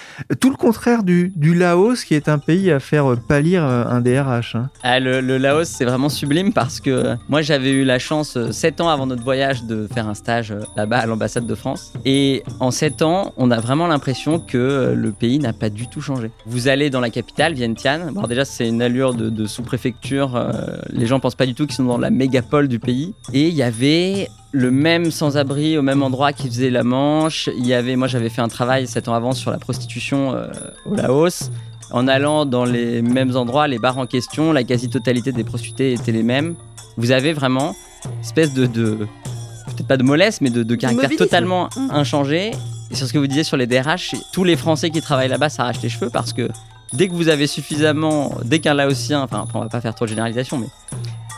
Tout 0.40 0.48
le 0.48 0.56
contraire 0.56 1.02
du, 1.02 1.30
Laos, 1.54 2.02
qui 2.02 2.14
est 2.14 2.30
un 2.30 2.38
pays 2.38 2.72
à 2.72 2.80
faire 2.80 3.14
pâlir 3.28 3.62
euh, 3.62 3.84
un 3.84 4.00
DRH. 4.00 4.54
Hein. 4.54 4.70
Ah, 4.82 4.98
le, 5.00 5.20
Laos, 5.37 5.68
c'est 5.68 5.84
vraiment 5.84 6.08
sublime 6.08 6.54
parce 6.54 6.80
que 6.80 6.88
euh, 6.88 7.16
moi, 7.28 7.42
j'avais 7.42 7.72
eu 7.72 7.84
la 7.84 7.98
chance, 7.98 8.38
7 8.50 8.80
euh, 8.80 8.84
ans 8.84 8.88
avant 8.88 9.04
notre 9.04 9.22
voyage, 9.22 9.64
de 9.64 9.87
faire 9.92 10.08
un 10.08 10.14
stage 10.14 10.54
là-bas 10.76 11.00
à 11.00 11.04
l'ambassade 11.04 11.46
de 11.46 11.54
France. 11.54 11.92
Et 12.06 12.42
en 12.58 12.70
7 12.70 13.02
ans, 13.02 13.34
on 13.37 13.50
a 13.50 13.60
vraiment 13.60 13.87
l'impression 13.87 14.40
que 14.40 14.94
le 14.96 15.12
pays 15.12 15.38
n'a 15.38 15.52
pas 15.52 15.68
du 15.68 15.88
tout 15.88 16.00
changé. 16.00 16.30
Vous 16.46 16.68
allez 16.68 16.88
dans 16.88 17.00
la 17.00 17.10
capitale, 17.10 17.52
Vientiane. 17.52 18.12
Bon, 18.14 18.26
déjà, 18.26 18.46
c'est 18.46 18.66
une 18.66 18.80
allure 18.80 19.12
de, 19.12 19.44
sous-préfecture. 19.44 20.42
les 20.88 21.04
gens 21.04 21.20
pensent 21.20 21.34
pas 21.34 21.44
du 21.44 21.54
tout 21.54 21.66
qu'ils 21.66 21.76
sont 21.76 21.84
dans 21.84 21.98
la 21.98 22.08
mégapole 22.08 22.66
du 22.66 22.78
pays. 22.78 23.12
Et 23.34 23.48
il 23.48 23.54
y 23.54 23.62
avait 23.62 24.28
le 24.52 24.71
même 24.71 25.11
sans-abri 25.11 25.76
au 25.76 25.83
même 25.83 26.02
endroit 26.02 26.33
qui 26.33 26.49
faisait 26.49 26.71
la 26.71 26.83
Manche. 26.83 27.50
Il 27.59 27.67
y 27.67 27.75
avait, 27.75 27.97
moi 27.97 28.09
j'avais 28.09 28.31
fait 28.31 28.40
un 28.40 28.49
travail 28.49 28.87
7 28.87 29.09
ans 29.09 29.14
avant 29.14 29.33
sur 29.33 29.50
la 29.50 29.59
prostitution 29.59 30.35
euh, 30.35 30.49
au 30.87 30.95
Laos. 30.95 31.50
En 31.90 32.07
allant 32.07 32.45
dans 32.45 32.64
les 32.64 33.00
mêmes 33.00 33.35
endroits, 33.37 33.67
les 33.67 33.78
bars 33.78 33.97
en 33.97 34.07
question, 34.07 34.52
la 34.52 34.62
quasi-totalité 34.62 35.33
des 35.33 35.45
prostituées 35.45 35.95
étaient 35.95 36.12
les 36.12 36.23
mêmes. 36.23 36.55
Vous 36.99 37.12
avez 37.12 37.33
vraiment 37.33 37.75
une 38.05 38.21
espèce 38.21 38.52
de, 38.52 38.67
peut-être 38.67 39.87
pas 39.87 39.97
de 39.97 40.02
mollesse, 40.02 40.40
mais 40.40 40.50
de, 40.50 40.75
caractère 40.75 41.11
totalement 41.17 41.69
mmh. 41.76 41.90
inchangé. 41.90 42.50
Et 42.90 42.95
sur 42.95 43.07
ce 43.07 43.12
que 43.12 43.19
vous 43.19 43.26
disiez 43.26 43.45
sur 43.45 43.57
les 43.57 43.67
DRH, 43.67 44.14
tous 44.33 44.45
les 44.45 44.57
Français 44.57 44.90
qui 44.90 45.00
travaillent 45.00 45.28
là-bas 45.28 45.49
s'arrachent 45.49 45.83
les 45.83 45.88
cheveux 45.88 46.11
parce 46.11 46.33
que 46.33 46.49
dès 46.93 47.09
que 47.09 47.14
vous 47.14 47.28
avez 47.28 47.47
suffisamment, 47.47 48.35
dès 48.45 48.59
qu'un 48.61 48.75
Laotien, 48.75 49.23
enfin 49.23 49.47
on 49.55 49.61
va 49.61 49.69
pas 49.69 49.81
faire 49.81 49.95
trop 49.95 50.05
de 50.05 50.11
généralisation, 50.11 50.59
mais 50.59 50.69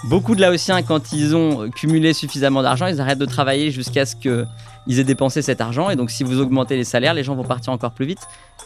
Beaucoup 0.05 0.35
de 0.35 0.41
Laotiens, 0.41 0.83
quand 0.83 1.13
ils 1.13 1.37
ont 1.37 1.69
cumulé 1.71 2.15
suffisamment 2.15 2.63
d'argent, 2.63 2.87
ils 2.87 3.01
arrêtent 3.03 3.19
de 3.19 3.27
travailler 3.27 3.71
jusqu'à 3.71 4.07
ce 4.07 4.17
qu'ils 4.17 4.99
aient 4.99 5.05
dépensé 5.05 5.43
cet 5.43 5.61
argent. 5.61 5.91
Et 5.91 5.97
donc, 5.97 6.11
si 6.11 6.25
vous 6.25 6.41
augmentez 6.41 6.77
les 6.77 6.85
salaires, 6.85 7.13
les 7.13 7.23
gens 7.23 7.35
vont 7.35 7.45
partir 7.45 7.71
encore 7.73 7.93
plus 7.93 8.07
vite. 8.07 8.21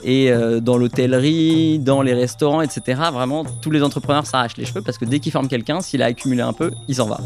Et 0.04 0.30
euh, 0.30 0.60
dans 0.60 0.78
l'hôtellerie, 0.78 1.80
dans 1.80 2.02
les 2.02 2.14
restaurants, 2.14 2.60
etc., 2.60 3.02
vraiment, 3.12 3.44
tous 3.44 3.72
les 3.72 3.82
entrepreneurs 3.82 4.26
s'arrachent 4.26 4.56
les 4.56 4.64
cheveux 4.64 4.82
parce 4.82 4.96
que 4.96 5.04
dès 5.04 5.18
qu'ils 5.18 5.32
forment 5.32 5.48
quelqu'un, 5.48 5.80
s'il 5.80 6.02
a 6.02 6.06
accumulé 6.06 6.40
un 6.40 6.52
peu, 6.52 6.70
il 6.86 6.94
s'en 6.94 7.08
va. 7.08 7.18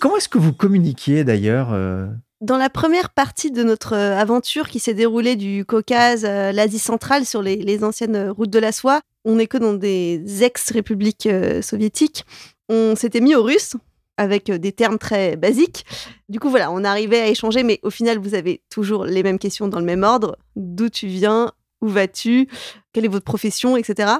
Comment 0.00 0.16
est-ce 0.16 0.28
que 0.28 0.38
vous 0.38 0.52
communiquiez 0.52 1.22
d'ailleurs 1.22 1.68
euh, 1.72 2.08
Dans 2.42 2.56
la 2.56 2.68
première 2.68 3.10
partie 3.10 3.52
de 3.52 3.62
notre 3.62 3.94
aventure 3.94 4.68
qui 4.68 4.80
s'est 4.80 4.94
déroulée 4.94 5.36
du 5.36 5.64
Caucase, 5.64 6.24
l'Asie 6.24 6.80
centrale, 6.80 7.24
sur 7.24 7.40
les, 7.40 7.84
anciennes 7.84 8.30
routes 8.30 8.50
de 8.50 8.58
la 8.58 8.72
soie, 8.72 9.00
on 9.24 9.36
n'est 9.36 9.46
que 9.46 9.58
dans 9.58 9.74
des 9.74 10.42
ex-républiques 10.42 11.28
soviétiques. 11.62 12.26
On 12.68 12.96
s'était 12.96 13.20
mis 13.20 13.36
aux 13.36 13.44
Russes, 13.44 13.76
avec 14.16 14.50
euh, 14.50 14.58
des 14.58 14.72
termes 14.72 14.98
très 14.98 15.36
basiques. 15.36 15.84
Du 16.28 16.40
coup, 16.40 16.50
voilà, 16.50 16.72
on 16.72 16.82
arrivait 16.82 17.20
à 17.20 17.28
échanger, 17.28 17.62
mais 17.62 17.78
au 17.84 17.90
final, 17.90 18.18
vous 18.18 18.34
avez 18.34 18.62
toujours 18.70 19.04
les 19.04 19.22
mêmes 19.22 19.38
questions 19.38 19.68
dans 19.68 19.78
le 19.78 19.84
même 19.84 20.02
ordre. 20.02 20.36
D'où 20.56 20.88
tu 20.88 21.06
viens? 21.06 21.52
Où 21.80 21.88
vas-tu? 21.88 22.48
Quelle 22.92 23.04
est 23.04 23.08
votre 23.08 23.24
profession? 23.24 23.76
Etc. 23.76 24.10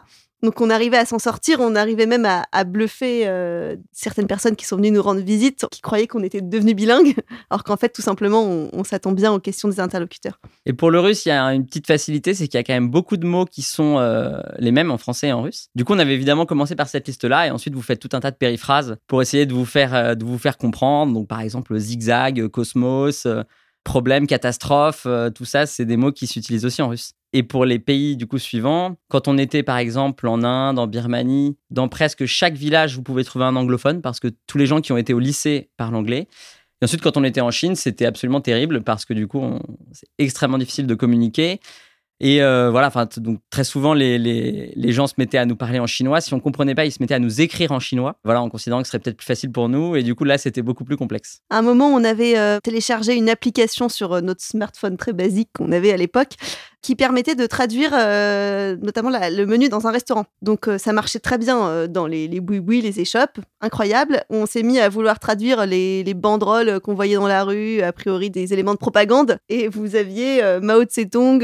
Donc 0.43 0.61
on 0.61 0.71
arrivait 0.71 0.97
à 0.97 1.05
s'en 1.05 1.21
sortir, 1.21 1.59
on 1.61 1.77
arrivait 1.77 2.07
même 2.07 2.27
à, 2.27 2.65
bluffer 2.65 3.23
euh, 3.27 3.77
certaines 3.93 4.27
personnes 4.27 4.57
qui 4.57 4.67
sont 4.67 4.77
venues 4.77 4.91
nous 4.91 5.03
rendre 5.03 5.21
visite, 5.21 5.67
qui 5.71 5.81
croyaient 5.81 6.09
qu'on 6.09 6.25
était 6.25 6.41
devenus 6.41 6.75
bilingues, 6.75 7.15
alors 7.51 7.63
qu'en 7.63 7.77
fait 7.77 7.91
tout 7.91 8.03
simplement 8.03 8.45
on, 8.45 8.83
s'attend 8.83 9.13
bien 9.13 9.33
aux 9.33 9.39
questions 9.39 9.69
des 9.69 9.79
interlocuteurs. 9.79 10.41
Et 10.67 10.73
pour 10.73 10.91
le 10.91 10.99
russe, 10.99 11.25
il 11.27 11.29
y 11.29 11.33
a 11.33 11.45
une 11.55 11.65
petite 11.65 11.87
facilité, 11.87 12.35
c'est 12.35 12.49
qu'il 12.49 12.59
y 12.59 12.61
a 12.61 12.65
quand 12.65 12.73
même 12.73 12.91
beaucoup 12.91 13.17
de 13.17 13.27
mots 13.27 13.45
qui 13.45 13.63
sont 13.63 13.99
euh, 13.99 14.41
les 14.59 14.73
mêmes 14.73 14.91
en 14.91 14.99
français 14.99 15.29
et 15.29 15.33
en 15.33 15.43
russe. 15.43 15.69
Du 15.77 15.85
coup 15.85 15.93
on 15.93 15.99
avait 16.01 16.15
évidemment 16.15 16.45
commencé 16.45 16.75
par 16.75 16.89
cette 16.89 17.07
liste-là, 17.07 17.47
et 17.47 17.51
ensuite 17.51 17.75
vous 17.75 17.83
faites 17.83 18.01
tout 18.01 18.11
un 18.13 18.21
tas 18.21 18.33
de 18.33 18.37
périphrases 18.37 18.97
pour 19.07 19.23
essayer 19.23 19.47
de 19.47 19.55
vous 19.55 19.67
euh, 19.77 20.15
de 20.17 20.25
vous 20.25 20.39
faire 20.39 20.59
comprendre. 20.59 21.13
Donc 21.13 21.29
par 21.29 21.41
exemple 21.41 21.79
zigzag, 21.79 22.49
cosmos 22.49 23.29
problème, 23.85 24.27
catastrophe, 24.27 25.07
tout 25.35 25.45
ça, 25.45 25.67
c'est 25.67 25.85
des 25.85 25.97
mots 25.97 26.12
qui 26.12 26.27
s'utilisent 26.27 26.65
aussi 26.65 26.83
en 26.83 26.89
russe. 26.89 27.12
Et 27.35 27.43
pour 27.43 27.65
les 27.65 27.79
pays 27.79 28.17
du 28.17 28.27
coup 28.27 28.39
suivants, 28.39 28.97
quand 29.09 29.27
on 29.27 29.39
était 29.39 29.62
par 29.62 29.79
exemple 29.79 30.29
en 30.29 30.43
Inde, 30.43 30.79
en 30.79 30.87
Birmanie, 30.87 31.57
dans 31.71 31.89
presque 31.89 32.27
chaque 32.27 32.55
village, 32.55 32.95
vous 32.95 33.03
pouvez 33.03 33.25
trouver 33.25 33.47
un 33.47 33.57
anglophone 33.57 34.03
parce 34.03 34.21
que 34.21 34.29
tous 34.47 34.59
les 34.59 34.67
gens 34.67 34.81
qui 34.83 34.93
ont 34.93 34.99
été 34.99 35.15
au 35.15 35.19
lycée 35.19 35.71
parlent 35.79 35.95
anglais. 35.95 36.29
Et 36.81 36.85
ensuite, 36.85 37.01
quand 37.01 37.17
on 37.17 37.25
était 37.25 37.41
en 37.41 37.51
Chine, 37.51 37.75
c'était 37.75 38.07
absolument 38.07 38.41
terrible 38.41 38.83
parce 38.83 39.05
que 39.05 39.15
du 39.15 39.29
coup, 39.29 39.59
c'est 39.93 40.09
extrêmement 40.19 40.59
difficile 40.59 40.87
de 40.87 40.95
communiquer. 40.95 41.61
Et 42.25 42.41
euh, 42.41 42.71
voilà, 42.71 42.88
donc 43.17 43.41
très 43.50 43.64
souvent, 43.64 43.95
les, 43.95 44.73
gens 44.93 45.09
se 45.09 45.14
mettaient 45.19 45.38
à 45.38 45.45
nous 45.45 45.57
parler 45.57 45.81
en 45.81 45.88
chinois. 45.88 46.21
Si 46.21 46.33
on 46.33 46.38
comprenait 46.38 46.76
pas, 46.76 46.85
ils 46.85 46.93
se 46.93 46.99
mettaient 47.02 47.14
à 47.14 47.19
nous 47.19 47.41
écrire 47.41 47.73
en 47.73 47.81
chinois. 47.81 48.14
Voilà, 48.23 48.41
en 48.41 48.49
considérant 48.49 48.81
que 48.81 48.87
ce 48.87 48.93
serait 48.93 49.00
peut-être 49.00 49.17
plus 49.17 49.26
facile 49.26 49.50
pour 49.50 49.69
nous. 49.69 49.97
Et 49.97 50.05
du 50.05 50.14
coup, 50.14 50.23
là, 50.23 50.38
c'était 50.38 50.62
beaucoup 50.62 50.85
plus 50.85 50.97
complexe. 50.97 51.41
À 51.50 51.59
un 51.59 51.62
moment, 51.62 51.88
on 51.88 52.05
avait 52.05 52.38
euh, 52.38 52.61
téléchargé 52.62 53.17
une 53.17 53.29
application 53.29 53.88
sur 53.88 54.12
euh, 54.12 54.21
notre 54.21 54.41
smartphone 54.41 54.97
très 54.97 55.12
basique 55.12 55.49
qu'on 55.52 55.73
avait 55.73 55.93
à 55.93 55.97
l'époque 55.97 56.35
qui 56.83 56.97
permettait 56.97 57.35
de 57.35 57.47
traduire 57.47 57.93
notamment 58.83 59.11
le 59.11 59.45
menu 59.45 59.69
dans 59.69 59.87
un 59.87 59.93
restaurant. 59.93 60.27
Donc 60.43 60.69
ça 60.79 60.93
marchait 60.93 61.21
très 61.21 61.39
bien 61.39 61.87
dans 61.87 62.07
les, 62.07 62.29
les 62.29 62.41
boui 62.41 62.81
les 62.81 63.01
échoppes, 63.01 63.39
incroyable. 63.61 64.25
On 64.31 64.47
s'est 64.47 64.62
mis 64.65 64.81
à 64.81 64.89
vouloir 64.89 65.21
traduire 65.21 65.65
les, 65.65 66.03
les 66.03 66.15
banderoles 66.15 66.81
qu'on 66.81 66.95
voyait 66.95 67.15
dans 67.15 67.29
la 67.29 67.45
rue, 67.45 67.81
a 67.83 67.93
priori 67.93 68.31
des 68.31 68.53
éléments 68.53 68.75
de 68.75 68.79
propagande. 68.79 69.39
Et 69.49 69.69
vous 69.69 69.95
aviez 69.95 70.43
Mao 70.61 70.83
Tse-tung 70.83 71.43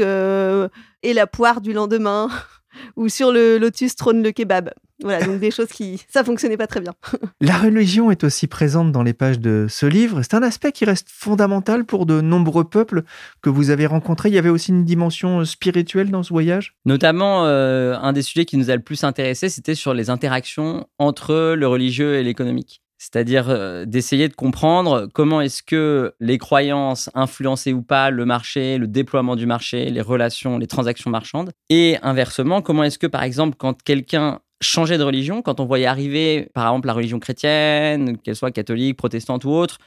et 1.03 1.13
la 1.13 1.27
poire 1.27 1.61
du 1.61 1.73
lendemain, 1.73 2.29
ou 2.95 3.09
sur 3.09 3.31
le 3.31 3.57
lotus 3.57 3.95
trône 3.95 4.23
le 4.23 4.31
kebab. 4.31 4.71
Voilà, 5.01 5.25
donc 5.25 5.39
des 5.39 5.51
choses 5.51 5.67
qui, 5.67 6.03
ça 6.09 6.23
fonctionnait 6.23 6.57
pas 6.57 6.67
très 6.67 6.81
bien. 6.81 6.93
La 7.41 7.57
religion 7.57 8.11
est 8.11 8.23
aussi 8.23 8.47
présente 8.47 8.91
dans 8.91 9.03
les 9.03 9.13
pages 9.13 9.39
de 9.39 9.67
ce 9.69 9.85
livre. 9.85 10.21
C'est 10.21 10.33
un 10.33 10.43
aspect 10.43 10.71
qui 10.71 10.85
reste 10.85 11.07
fondamental 11.09 11.85
pour 11.85 12.05
de 12.05 12.19
nombreux 12.21 12.65
peuples 12.65 13.03
que 13.41 13.49
vous 13.49 13.69
avez 13.69 13.85
rencontrés. 13.85 14.29
Il 14.29 14.35
y 14.35 14.39
avait 14.39 14.49
aussi 14.49 14.71
une 14.71 14.83
dimension 14.83 15.45
spirituelle 15.45 16.11
dans 16.11 16.23
ce 16.23 16.29
voyage? 16.29 16.75
Notamment, 16.85 17.45
euh, 17.45 17.97
un 18.01 18.13
des 18.13 18.21
sujets 18.21 18.45
qui 18.45 18.57
nous 18.57 18.69
a 18.69 18.75
le 18.75 18.81
plus 18.81 19.03
intéressé, 19.03 19.49
c'était 19.49 19.75
sur 19.75 19.93
les 19.93 20.09
interactions 20.09 20.87
entre 20.97 21.53
le 21.55 21.67
religieux 21.67 22.15
et 22.15 22.23
l'économique 22.23 22.81
c'est-à-dire 22.99 23.49
euh, 23.49 23.85
d'essayer 23.85 24.27
de 24.27 24.33
comprendre 24.33 25.07
comment 25.13 25.41
est-ce 25.41 25.63
que 25.63 26.13
les 26.19 26.37
croyances 26.37 27.09
influençaient 27.15 27.71
ou 27.71 27.81
pas 27.81 28.11
le 28.11 28.25
marché, 28.25 28.77
le 28.77 28.87
déploiement 28.87 29.37
du 29.37 29.45
marché, 29.45 29.89
les 29.89 30.01
relations, 30.01 30.57
les 30.57 30.67
transactions 30.67 31.09
marchandes, 31.09 31.51
et 31.69 31.97
inversement, 32.03 32.61
comment 32.61 32.83
est-ce 32.83 32.99
que 32.99 33.07
par 33.07 33.23
exemple 33.23 33.55
quand 33.57 33.81
quelqu'un 33.81 34.41
changeait 34.61 34.97
de 34.97 35.03
religion, 35.03 35.41
quand 35.41 35.59
on 35.59 35.65
voyait 35.65 35.85
arriver 35.85 36.49
par 36.53 36.67
exemple 36.67 36.87
la 36.87 36.93
religion 36.93 37.19
chrétienne, 37.19 38.17
qu'elle 38.17 38.35
soit 38.35 38.51
catholique, 38.51 38.97
protestante 38.97 39.45
ou 39.45 39.49
autre, 39.49 39.77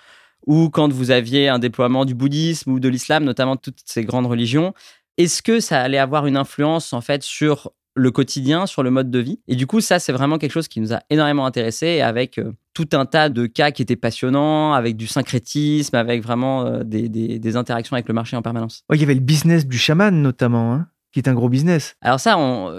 ou 0.46 0.70
quand 0.70 0.92
vous 0.92 1.10
aviez 1.10 1.48
un 1.48 1.58
déploiement 1.58 2.04
du 2.04 2.14
bouddhisme 2.14 2.72
ou 2.72 2.80
de 2.80 2.88
l'islam, 2.88 3.24
notamment 3.24 3.56
toutes 3.56 3.80
ces 3.84 4.04
grandes 4.04 4.26
religions, 4.26 4.74
est-ce 5.18 5.42
que 5.42 5.60
ça 5.60 5.80
allait 5.80 5.98
avoir 5.98 6.26
une 6.26 6.36
influence 6.36 6.92
en 6.92 7.00
fait 7.00 7.22
sur 7.22 7.72
le 7.94 8.10
quotidien, 8.10 8.66
sur 8.66 8.82
le 8.82 8.90
mode 8.90 9.10
de 9.10 9.18
vie? 9.18 9.40
Et 9.46 9.54
du 9.54 9.66
coup, 9.66 9.80
ça, 9.80 9.98
c'est 9.98 10.12
vraiment 10.12 10.38
quelque 10.38 10.52
chose 10.52 10.68
qui 10.68 10.80
nous 10.80 10.94
a 10.94 11.00
énormément 11.10 11.44
intéressés 11.44 12.00
avec 12.00 12.38
euh, 12.38 12.52
tout 12.72 12.88
un 12.92 13.04
tas 13.04 13.28
de 13.28 13.46
cas 13.46 13.70
qui 13.70 13.82
étaient 13.82 13.96
passionnants, 13.96 14.72
avec 14.72 14.96
du 14.96 15.06
syncrétisme, 15.06 15.94
avec 15.96 16.22
vraiment 16.22 16.64
euh, 16.64 16.82
des, 16.84 17.56
interactions 17.56 17.94
avec 17.94 18.08
le 18.08 18.14
marché 18.14 18.34
en 18.34 18.42
permanence. 18.42 18.84
il 18.92 19.00
y 19.00 19.04
avait 19.04 19.14
le 19.14 19.20
business 19.20 19.66
du 19.66 19.76
chaman 19.76 20.22
notamment. 20.22 20.72
Hein, 20.72 20.86
qui 21.12 21.20
est 21.20 21.28
un 21.28 21.34
gros 21.34 21.48
business. 21.48 21.94
Alors 22.00 22.20
ça, 22.20 22.36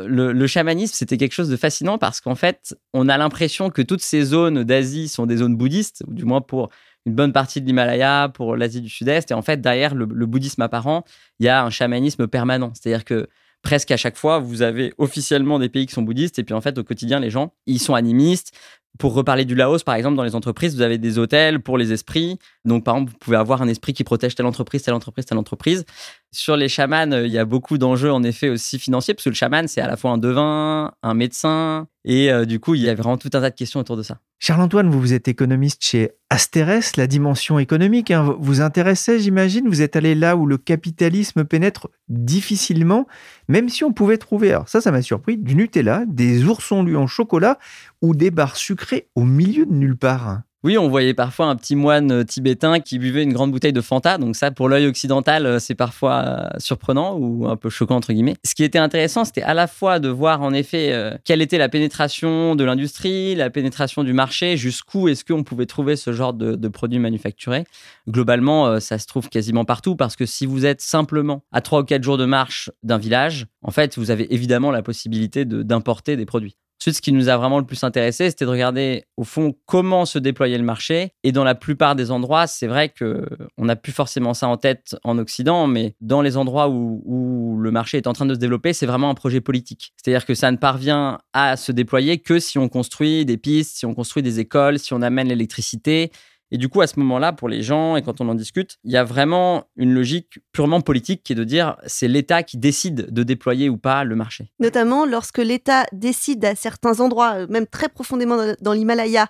le, 0.07 0.47
chamanisme, 0.47 0.93
c'était 0.95 1.17
quelque 1.17 1.33
chose 1.33 1.49
de 1.49 1.55
fascinant 1.55 1.97
parce 1.97 2.19
qu'en 2.19 2.35
fait, 2.35 2.75
on 2.93 3.07
a 3.07 3.17
l'impression 3.17 3.69
que 3.69 3.81
toutes 3.81 4.01
ces 4.01 4.23
zones 4.23 4.63
d'Asie 4.63 5.07
sont 5.07 5.25
des 5.25 5.37
zones 5.37 5.55
bouddhistes, 5.55 6.03
ou 6.07 6.13
du 6.13 6.25
moins 6.25 6.41
pour 6.41 6.69
une 7.05 7.13
bonne 7.13 7.33
partie 7.33 7.61
de 7.61 7.67
l'Himalaya, 7.67 8.31
pour 8.33 8.55
l'Asie 8.55 8.81
du 8.81 8.89
Sud-Est. 8.89 9.31
Et 9.31 9.33
en 9.33 9.41
fait, 9.41 9.61
derrière 9.61 9.93
le, 9.93 10.07
le, 10.09 10.25
bouddhisme 10.25 10.61
apparent, 10.61 11.03
il 11.39 11.45
y 11.45 11.49
a 11.49 11.63
un 11.63 11.69
chamanisme 11.69 12.27
permanent. 12.27 12.71
C'est-à-dire 12.73 13.05
que 13.05 13.27
presque 13.61 13.91
à 13.91 13.97
chaque 13.97 14.17
fois, 14.17 14.39
vous 14.39 14.61
avez 14.61 14.93
officiellement 14.97 15.59
des 15.59 15.69
pays 15.69 15.85
qui 15.85 15.93
sont 15.93 16.01
bouddhistes, 16.01 16.39
et 16.39 16.43
puis 16.43 16.53
en 16.53 16.61
fait, 16.61 16.77
au 16.77 16.83
quotidien, 16.83 17.19
les 17.19 17.29
gens, 17.29 17.53
ils 17.65 17.79
sont 17.79 17.93
animistes. 17.93 18.55
Pour 18.99 19.15
reparler 19.15 19.43
du 19.43 19.55
Laos, 19.55 19.83
par 19.83 19.95
exemple, 19.95 20.15
dans 20.15 20.23
les 20.23 20.35
entreprises, 20.35 20.75
vous 20.75 20.81
avez 20.81 20.99
des 20.99 21.17
hôtels 21.17 21.59
pour 21.59 21.77
les 21.79 21.91
esprits. 21.91 22.37
Donc, 22.63 22.83
par 22.83 22.95
exemple, 22.95 23.11
vous 23.11 23.17
pouvez 23.17 23.37
avoir 23.37 23.61
un 23.63 23.67
esprit 23.67 23.93
qui 23.93 24.03
protège 24.03 24.35
telle 24.35 24.45
entreprise, 24.45 24.83
telle 24.83 24.93
entreprise, 24.93 25.25
telle 25.25 25.39
entreprise. 25.39 25.85
Sur 26.31 26.57
les 26.57 26.69
chamans, 26.69 27.11
euh, 27.11 27.25
il 27.25 27.33
y 27.33 27.39
a 27.39 27.45
beaucoup 27.45 27.77
d'enjeux, 27.77 28.11
en 28.11 28.23
effet, 28.23 28.49
aussi 28.49 28.77
financiers, 28.77 29.15
parce 29.15 29.23
que 29.23 29.29
le 29.29 29.35
chaman, 29.35 29.67
c'est 29.67 29.81
à 29.81 29.87
la 29.87 29.97
fois 29.97 30.11
un 30.11 30.17
devin, 30.19 30.93
un 31.01 31.13
médecin, 31.15 31.87
et 32.05 32.31
euh, 32.31 32.45
du 32.45 32.59
coup, 32.59 32.75
il 32.75 32.81
y 32.81 32.89
a 32.89 32.95
vraiment 32.95 33.17
tout 33.17 33.29
un 33.33 33.41
tas 33.41 33.49
de 33.49 33.55
questions 33.55 33.79
autour 33.79 33.97
de 33.97 34.03
ça. 34.03 34.19
Charles-Antoine, 34.39 34.89
vous, 34.89 34.99
vous 34.99 35.13
êtes 35.13 35.29
économiste 35.29 35.81
chez 35.81 36.11
Asterès, 36.29 36.97
la 36.97 37.07
dimension 37.07 37.59
économique 37.59 38.11
hein, 38.11 38.35
vous 38.39 38.59
intéressait, 38.59 39.19
j'imagine. 39.19 39.69
Vous 39.69 39.81
êtes 39.81 39.95
allé 39.95 40.15
là 40.15 40.35
où 40.35 40.45
le 40.45 40.57
capitalisme 40.57 41.45
pénètre 41.45 41.87
difficilement, 42.09 43.07
même 43.47 43.69
si 43.69 43.85
on 43.85 43.93
pouvait 43.93 44.17
trouver, 44.17 44.49
alors 44.49 44.67
ça, 44.67 44.81
ça 44.81 44.91
m'a 44.91 45.01
surpris, 45.01 45.37
du 45.37 45.55
Nutella, 45.55 46.03
des 46.07 46.43
oursons 46.43 46.83
lus 46.83 46.97
en 46.97 47.07
chocolat 47.07 47.57
ou 48.01 48.15
des 48.15 48.31
barres 48.31 48.57
sucrées 48.57 48.82
au 49.15 49.23
milieu 49.23 49.65
de 49.65 49.73
nulle 49.73 49.97
part. 49.97 50.41
Oui, 50.65 50.77
on 50.77 50.87
voyait 50.87 51.13
parfois 51.13 51.47
un 51.47 51.57
petit 51.57 51.75
moine 51.75 52.09
euh, 52.09 52.23
tibétain 52.23 52.79
qui 52.79 52.97
buvait 52.97 53.23
une 53.23 53.33
grande 53.33 53.51
bouteille 53.51 53.73
de 53.73 53.81
Fanta. 53.81 54.17
Donc 54.17 54.37
ça, 54.37 54.49
pour 54.49 54.69
l'œil 54.69 54.87
occidental, 54.87 55.45
euh, 55.45 55.59
c'est 55.59 55.75
parfois 55.75 56.23
euh, 56.23 56.49
surprenant 56.57 57.17
ou 57.17 57.49
un 57.49 57.57
peu 57.57 57.69
choquant, 57.69 57.97
entre 57.97 58.13
guillemets. 58.13 58.37
Ce 58.45 58.55
qui 58.55 58.63
était 58.63 58.79
intéressant, 58.79 59.25
c'était 59.25 59.41
à 59.41 59.53
la 59.53 59.67
fois 59.67 59.99
de 59.99 60.07
voir, 60.07 60.41
en 60.41 60.53
effet, 60.53 61.19
quelle 61.25 61.41
était 61.41 61.57
la 61.57 61.67
pénétration 61.67 62.55
de 62.55 62.63
l'industrie, 62.63 63.35
la 63.35 63.49
pénétration 63.49 64.05
du 64.05 64.13
marché, 64.13 64.55
jusqu'où 64.55 65.09
est-ce 65.09 65.25
qu'on 65.25 65.43
pouvait 65.43 65.65
trouver 65.65 65.97
ce 65.97 66.13
genre 66.13 66.33
de, 66.33 66.67
produits 66.69 66.99
manufacturés. 66.99 67.65
Globalement, 68.07 68.79
ça 68.79 68.99
se 68.99 69.05
trouve 69.05 69.29
quasiment 69.29 69.65
partout 69.65 69.95
parce 69.95 70.15
que 70.15 70.25
si 70.25 70.45
vous 70.45 70.65
êtes 70.65 70.81
simplement 70.81 71.43
à 71.51 71.61
3 71.61 71.81
ou 71.81 71.83
4 71.83 72.03
jours 72.03 72.17
de 72.17 72.25
marche 72.25 72.71
d'un 72.83 72.97
village, 72.97 73.47
en 73.63 73.71
fait, 73.71 73.97
vous 73.97 74.11
avez 74.11 74.33
évidemment 74.33 74.71
la 74.71 74.81
possibilité 74.81 75.45
d'importer 75.45 76.15
des 76.15 76.25
produits. 76.25 76.55
Ensuite, 76.83 76.97
ce 76.97 77.01
qui 77.01 77.13
nous 77.13 77.29
a 77.29 77.37
vraiment 77.37 77.59
le 77.59 77.65
plus 77.65 77.81
intéressé, 77.85 78.29
c'était 78.29 78.43
de 78.43 78.49
regarder 78.49 79.05
au 79.15 79.23
fond 79.23 79.55
comment 79.65 80.03
se 80.05 80.19
déployait 80.19 80.57
le 80.57 80.65
marché. 80.65 81.11
Et 81.23 81.31
dans 81.31 81.45
la 81.45 81.55
plupart 81.55 81.95
des 81.95 82.11
endroits, 82.11 82.45
c'est 82.45 82.67
vrai 82.67 82.89
que 82.89 83.25
on 83.57 83.63
n'a 83.63 83.77
plus 83.77 83.93
forcément 83.93 84.33
ça 84.33 84.49
en 84.49 84.57
tête 84.57 84.97
en 85.05 85.17
Occident, 85.17 85.65
mais 85.65 85.95
dans 86.01 86.21
les 86.21 86.35
endroits 86.35 86.67
où, 86.67 87.01
où 87.05 87.57
le 87.57 87.71
marché 87.71 87.95
est 87.95 88.07
en 88.07 88.11
train 88.11 88.25
de 88.25 88.33
se 88.33 88.39
développer, 88.39 88.73
c'est 88.73 88.85
vraiment 88.85 89.09
un 89.09 89.13
projet 89.13 89.39
politique. 89.39 89.93
C'est-à-dire 89.95 90.25
que 90.25 90.33
ça 90.33 90.51
ne 90.51 90.57
parvient 90.57 91.19
à 91.31 91.55
se 91.55 91.71
déployer 91.71 92.17
que 92.17 92.37
si 92.39 92.57
on 92.57 92.67
construit 92.67 93.23
des 93.23 93.37
pistes, 93.37 93.77
si 93.77 93.85
on 93.85 93.93
construit 93.93 94.21
des 94.21 94.41
écoles, 94.41 94.77
si 94.77 94.93
on 94.93 95.01
amène 95.01 95.29
l'électricité, 95.29 96.11
et 96.53 96.57
du 96.57 96.69
coup, 96.69 96.81
à 96.81 96.87
ce 96.87 96.99
moment-là, 96.99 97.33
pour 97.33 97.49
les 97.49 97.63
gens, 97.63 97.95
et 97.95 98.03
quand 98.03 98.21
on 98.21 98.29
en 98.29 98.35
discute, 98.35 98.77
il 98.83 98.91
y 98.91 98.97
a 98.97 99.03
vraiment 99.03 99.65
une 99.75 99.91
logique 99.91 100.37
purement 100.51 100.81
politique 100.81 101.23
qui 101.23 101.33
est 101.33 101.35
de 101.35 101.43
dire 101.43 101.77
c'est 101.87 102.07
l'État 102.07 102.43
qui 102.43 102.57
décide 102.57 103.11
de 103.11 103.23
déployer 103.23 103.69
ou 103.69 103.77
pas 103.77 104.03
le 104.03 104.15
marché. 104.15 104.51
Notamment 104.59 105.07
lorsque 105.07 105.39
l'État 105.39 105.85
décide 105.93 106.45
à 106.45 106.53
certains 106.53 106.99
endroits, 106.99 107.37
euh, 107.37 107.47
même 107.49 107.65
très 107.65 107.89
profondément 107.89 108.37
dans 108.61 108.73
l'Himalaya, 108.73 109.29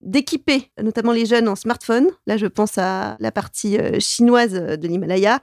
d'équiper 0.00 0.70
notamment 0.80 1.10
les 1.10 1.26
jeunes 1.26 1.48
en 1.48 1.56
smartphone. 1.56 2.06
Là, 2.28 2.36
je 2.36 2.46
pense 2.46 2.78
à 2.78 3.16
la 3.18 3.32
partie 3.32 3.76
euh, 3.76 3.98
chinoise 3.98 4.52
de 4.52 4.86
l'Himalaya. 4.86 5.40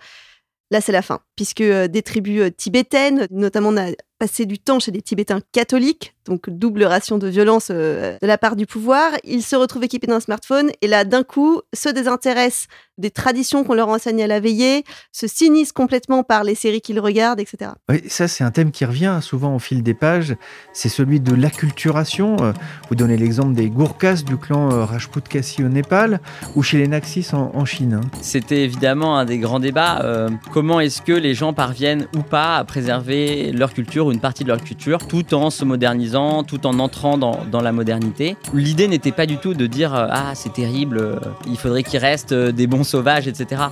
Là, 0.71 0.79
c'est 0.79 0.93
la 0.93 1.01
fin, 1.01 1.19
puisque 1.35 1.59
euh, 1.59 1.89
des 1.89 2.03
tribus 2.03 2.51
tibétaines, 2.55 3.27
notamment 3.31 3.73
passer 4.17 4.45
du 4.45 4.59
temps 4.59 4.79
chez 4.79 4.91
des 4.91 5.01
Tibétains 5.01 5.41
catholiques, 5.51 6.15
donc 6.25 6.49
double 6.49 6.83
ration 6.83 7.17
de 7.17 7.27
violence 7.27 7.69
euh, 7.71 8.17
de 8.21 8.27
la 8.27 8.37
part 8.37 8.55
du 8.55 8.65
pouvoir. 8.65 9.11
Ils 9.23 9.43
se 9.43 9.55
retrouvent 9.55 9.83
équipés 9.83 10.07
d'un 10.07 10.19
smartphone 10.19 10.71
et 10.81 10.87
là, 10.87 11.05
d'un 11.05 11.23
coup, 11.23 11.61
se 11.73 11.89
désintéressent 11.89 12.67
des 12.97 13.11
traditions 13.11 13.63
qu'on 13.63 13.75
leur 13.75 13.89
enseigne 13.89 14.23
à 14.23 14.27
la 14.27 14.39
veillée, 14.39 14.83
se 15.11 15.27
sinisent 15.27 15.71
complètement 15.71 16.23
par 16.23 16.43
les 16.43 16.55
séries 16.55 16.81
qu'ils 16.81 16.99
regardent, 16.99 17.39
etc. 17.39 17.71
Oui, 17.89 18.01
ça 18.07 18.27
c'est 18.27 18.43
un 18.43 18.49
thème 18.49 18.71
qui 18.71 18.85
revient 18.85 19.19
souvent 19.21 19.55
au 19.55 19.59
fil 19.59 19.83
des 19.83 19.93
pages, 19.93 20.35
c'est 20.73 20.89
celui 20.89 21.19
de 21.19 21.35
l'acculturation. 21.35 22.37
Euh, 22.39 22.53
vous 22.89 22.95
donnez 22.95 23.17
l'exemple 23.17 23.53
des 23.53 23.69
Gourkhas 23.69 24.23
du 24.23 24.37
clan 24.37 24.71
euh, 24.71 24.83
Rajput-Kasi 24.83 25.63
au 25.63 25.69
Népal 25.69 26.21
ou 26.55 26.63
chez 26.63 26.79
les 26.79 26.87
Naxis 26.87 27.27
en, 27.33 27.65
Chine. 27.65 28.01
Hein. 28.01 28.09
C'était 28.21 28.63
évidemment 28.63 29.17
un 29.17 29.25
des 29.25 29.37
grands 29.37 29.59
débats. 29.59 30.29
comment 30.51 30.79
est-ce 30.79 31.01
que 31.01 31.11
les 31.11 31.33
gens 31.33 31.53
parviennent 31.53 32.07
ou 32.15 32.21
pas 32.21 32.57
à 32.57 32.63
préserver 32.63 33.51
leur 33.51 33.73
culture 33.73 34.06
une 34.11 34.19
partie 34.19 34.43
de 34.43 34.49
leur 34.49 34.61
culture 34.61 34.99
tout 35.07 35.33
en 35.33 35.49
se 35.49 35.65
modernisant 35.65 36.43
tout 36.43 36.65
en 36.65 36.79
entrant 36.79 37.17
dans, 37.17 37.61
la 37.61 37.71
modernité. 37.71 38.37
L'idée 38.53 38.87
n'était 38.87 39.11
pas 39.11 39.25
du 39.25 39.37
tout 39.37 39.53
de 39.53 39.65
dire 39.65 39.93
euh, 39.95 40.07
Ah, 40.09 40.31
c'est 40.35 40.53
terrible, 40.53 40.97
euh, 40.97 41.19
il 41.47 41.57
faudrait 41.57 41.83
qu'il 41.83 41.99
reste 41.99 42.31
euh, 42.31 42.51
des 42.51 42.67
bons 42.67 42.83
sauvages, 42.83 43.27
etc. 43.27 43.63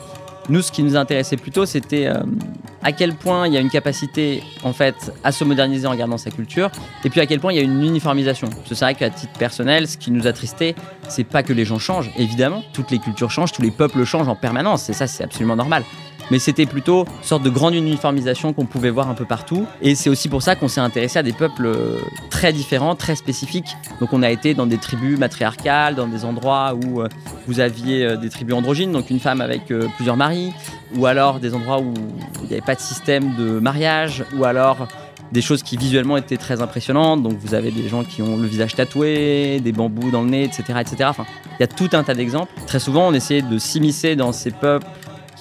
Nous, 0.50 0.62
ce 0.62 0.72
qui 0.72 0.84
nous 0.84 0.96
intéressait 0.96 1.38
plutôt, 1.38 1.65
c'était 1.65 2.08
à 2.84 2.92
quel 2.92 3.15
point 3.15 3.48
il 3.48 3.54
y 3.56 3.58
a 3.58 3.60
une 3.60 3.72
capacité, 3.72 4.44
en 4.62 4.74
fait, 4.74 5.12
à 5.24 5.32
se 5.32 5.44
moderniser 5.44 5.88
en 5.88 5.96
gardant 5.96 6.20
sa 6.20 6.30
culture, 6.30 6.70
et 7.04 7.10
puis 7.10 7.20
à 7.20 7.25
quel 7.25 7.39
point 7.39 7.51
il 7.51 7.56
y 7.56 7.60
a 7.60 7.63
une 7.63 7.84
uniformisation. 7.84 8.51
C'est 8.65 8.80
vrai 8.80 8.94
qu'à 8.94 9.10
titre 9.10 9.34
personnel, 9.39 9.88
ce 9.88 9.98
qui 9.98 10.12
nous 10.12 10.27
a 10.27 10.34
tristé, 10.34 10.75
c'est 11.10 11.24
pas 11.24 11.42
que 11.42 11.51
les 11.51 11.65
gens 11.65 11.80
changent, 11.80 12.12
évidemment. 12.15 12.62
Toutes 12.74 12.92
les 12.92 13.00
cultures 13.00 13.32
changent, 13.32 13.54
tous 13.54 13.63
les 13.63 13.72
peuples 13.72 14.04
changent 14.06 14.27
en 14.27 14.36
permanence, 14.36 14.88
et 14.88 14.94
ça, 14.94 15.08
c'est 15.08 15.24
absolument 15.24 15.56
normal 15.56 15.84
mais 16.32 16.39
c'était 16.39 16.65
plutôt 16.65 17.05
une 17.05 17.24
sorte 17.24 17.44
de 17.44 17.50
grande 17.50 17.75
uniformisation 17.75 18.53
qu'on 18.53 18.65
pouvait 18.65 18.89
voir 18.89 19.10
un 19.10 19.13
peu 19.13 19.25
partout. 19.25 19.65
Et 19.82 19.96
c'est 19.96 20.10
aussi 20.10 20.29
pour 20.29 20.41
ça 20.41 20.55
qu'on 20.55 20.67
s'est 20.67 20.82
intéressé 20.82 21.20
à 21.20 21.24
des 21.24 21.34
peuples 21.34 21.65
euh, 21.65 22.00
très 22.29 22.53
différents, 22.53 22.96
très 22.96 23.15
spécifiques. 23.15 23.75
Donc 24.00 24.13
on 24.13 24.24
a 24.24 24.29
été 24.29 24.53
dans 24.53 24.67
des 24.67 24.77
tribus 24.77 25.17
matriarcales, 25.17 25.96
dans 25.96 26.08
des 26.08 26.25
endroits 26.25 26.75
où 26.75 27.01
euh, 27.01 27.08
vous 27.48 27.60
aviez 27.60 28.05
euh, 28.05 28.17
des 28.17 28.29
tribus 28.29 28.55
androgynes, 28.55 28.91
donc 28.91 29.10
une 29.10 29.20
femme 29.20 29.41
avec 29.41 29.74
plusieurs 29.96 30.17
maris, 30.17 30.53
ou 30.96 31.05
alors 31.05 31.39
des 31.39 31.53
endroits 31.53 31.79
où 31.79 31.94
il 32.44 32.48
n'y 32.48 32.53
avait 32.53 32.62
pas 32.62 32.75
de 32.75 32.79
système 32.79 33.36
de 33.36 33.60
mariage, 33.60 34.24
ou 34.38 34.46
alors 34.46 34.88
des 35.32 35.41
choses 35.41 35.63
qui 35.63 35.77
visuellement 35.77 36.17
étaient 36.17 36.38
très 36.38 36.62
impressionnantes. 36.62 37.24
Donc 37.24 37.34
vous 37.39 37.53
avez 37.53 37.72
des 37.72 37.88
gens 37.88 38.03
qui 38.03 38.22
ont 38.22 38.38
le 38.38 38.48
visage 38.48 38.75
tatoué, 38.75 39.60
des 39.60 39.72
bambous 39.72 40.12
dans 40.12 40.22
le 40.22 40.29
nez, 40.29 40.44
etc. 40.44 40.79
etc. 40.79 40.96
Enfin, 41.08 41.25
il 41.60 41.62
y 41.62 41.63
a 41.63 41.67
tout 41.67 41.89
un 41.94 42.03
tas 42.03 42.13
d'exemples. 42.13 42.51
Très 42.67 42.79
souvent, 42.79 43.08
on 43.08 43.13
essayait 43.13 43.41
de 43.41 43.58
s'immiscer 43.58 44.15
dans 44.15 44.32
ces 44.32 44.51
peuples 44.51 44.88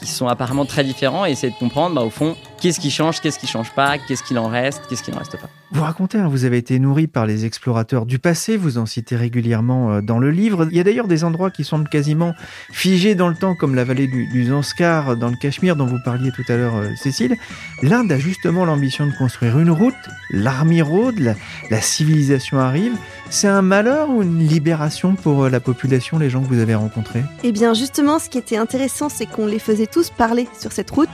qui 0.05 0.11
sont 0.11 0.29
apparemment 0.29 0.65
très 0.67 0.85
différents 0.85 1.27
et 1.27 1.31
essayer 1.31 1.53
de 1.53 1.59
comprendre, 1.59 1.95
bah, 1.95 2.03
au 2.03 2.11
fond, 2.11 2.37
qu'est-ce 2.65 2.81
qui 2.81 2.91
change, 2.91 3.21
qu'est-ce 3.21 3.39
qui 3.39 3.47
change 3.47 3.71
pas, 3.73 3.99
qu'est-ce 3.99 4.23
qu'il 4.23 4.39
en 4.39 4.49
reste, 4.49 4.81
qu'est-ce 4.89 5.03
qui 5.03 5.11
n'en 5.11 5.19
reste 5.19 5.37
pas. 5.37 5.51
Vous 5.73 5.83
racontez, 5.83 6.17
hein, 6.17 6.29
vous 6.29 6.47
avez 6.47 6.57
été 6.57 6.79
nourri 6.79 7.07
par 7.07 7.27
les 7.27 7.45
explorateurs 7.45 8.07
du 8.07 8.19
passé, 8.19 8.57
vous 8.57 8.79
en 8.79 8.87
citez 8.87 9.17
régulièrement 9.17 9.93
euh, 9.93 10.01
dans 10.01 10.19
le 10.19 10.31
livre. 10.31 10.67
Il 10.71 10.77
y 10.79 10.81
a 10.81 10.83
d'ailleurs 10.83 11.07
des 11.07 11.25
endroits 11.25 11.51
qui 11.51 11.63
semblent 11.63 11.91
quasiment 11.91 12.33
figés 12.73 13.15
dans 13.15 13.29
le 13.29 13.35
temps, 13.35 13.55
comme 13.55 13.75
la 13.75 13.85
vallée 13.85 14.07
du, 14.07 14.47
Zanskar 14.47 15.19
dans 15.19 15.29
le 15.29 15.37
Cachemire 15.37 15.77
dont 15.77 15.85
vous 15.85 15.99
parliez 16.07 16.33
tout 16.33 16.45
à 16.49 16.57
l'heure, 16.57 16.77
euh, 16.77 16.89
Cécile. 16.97 17.37
L'Inde 17.83 18.11
a 18.11 18.19
justement 18.19 18.65
l'ambition 18.65 19.07
de 19.07 19.13
construire 19.13 19.59
une 19.59 19.71
route, 19.71 19.93
l'Army 20.31 20.81
Road, 20.81 21.19
la, 21.19 21.35
la 21.71 21.81
civilisation 21.83 22.59
arrive. 22.59 22.93
C'est 23.29 23.49
un 23.49 23.63
malheur 23.63 24.09
ou 24.09 24.23
une 24.23 24.39
libération 24.39 25.17
pour 25.17 25.45
euh, 25.45 25.51
la 25.51 25.61
population, 25.61 26.19
les 26.19 26.31
gens 26.31 26.41
que 26.41 26.49
vous 26.49 26.61
avez 26.61 26.75
rencontrés? 26.75 27.25
Eh 27.43 27.53
bien 27.53 27.75
justement, 27.75 28.19
ce 28.19 28.31
qui 28.31 28.39
était 28.39 28.57
intéressant, 28.57 29.11
c'est 29.11 29.27
qu'on 29.27 29.47
les 29.47 29.59
faisait 29.59 29.87
tous 29.87 30.09
parler 30.09 30.49
sur 30.59 30.73
cette 30.73 30.91
route 30.91 31.11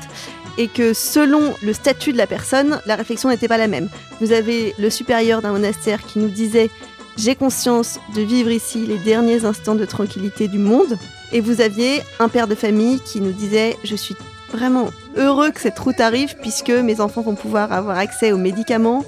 et 0.61 0.69
que 0.69 0.93
selon 0.93 1.55
le 1.63 1.73
statut 1.73 2.13
de 2.13 2.19
la 2.19 2.27
personne, 2.27 2.83
la 2.85 2.95
réflexion 2.95 3.31
n'était 3.31 3.49
pas 3.49 3.57
la 3.57 3.67
même. 3.67 3.89
Vous 4.21 4.33
avez 4.33 4.75
le 4.79 4.91
supérieur 4.91 5.41
d'un 5.41 5.53
monastère 5.53 6.05
qui 6.05 6.19
nous 6.19 6.29
disait 6.29 6.69
j'ai 7.17 7.35
conscience 7.35 7.99
de 8.15 8.21
vivre 8.21 8.51
ici 8.51 8.85
les 8.87 8.99
derniers 8.99 9.47
instants 9.47 9.75
de 9.75 9.87
tranquillité 9.87 10.49
du 10.49 10.59
monde. 10.59 10.99
Et 11.33 11.41
vous 11.41 11.63
aviez 11.63 12.03
un 12.19 12.29
père 12.29 12.47
de 12.47 12.55
famille 12.55 13.01
qui 13.01 13.23
nous 13.23 13.33
disait 13.33 13.79
Je 13.85 13.97
suis 13.97 14.15
vraiment 14.53 14.91
heureux 15.17 15.51
que 15.51 15.61
cette 15.61 15.79
route 15.79 15.99
arrive 15.99 16.37
puisque 16.43 16.71
mes 16.71 17.01
enfants 17.01 17.23
vont 17.23 17.37
pouvoir 17.37 17.73
avoir 17.73 17.97
accès 17.97 18.31
aux 18.31 18.39
médicaments. 18.39 19.03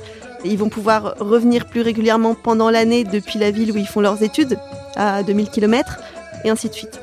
Ils 0.45 0.57
vont 0.57 0.71
pouvoir 0.71 1.17
revenir 1.21 1.67
plus 1.67 1.83
régulièrement 1.83 2.35
pendant 2.35 2.71
l'année 2.71 3.05
depuis 3.05 3.39
la 3.39 3.51
ville 3.51 3.73
où 3.73 3.77
ils 3.77 3.87
font 3.87 4.01
leurs 4.01 4.23
études, 4.23 4.59
à 4.97 5.23
2000 5.23 5.51
km, 5.51 6.01
et 6.45 6.51
ainsi 6.51 6.69
de 6.69 6.75
suite. 6.75 6.99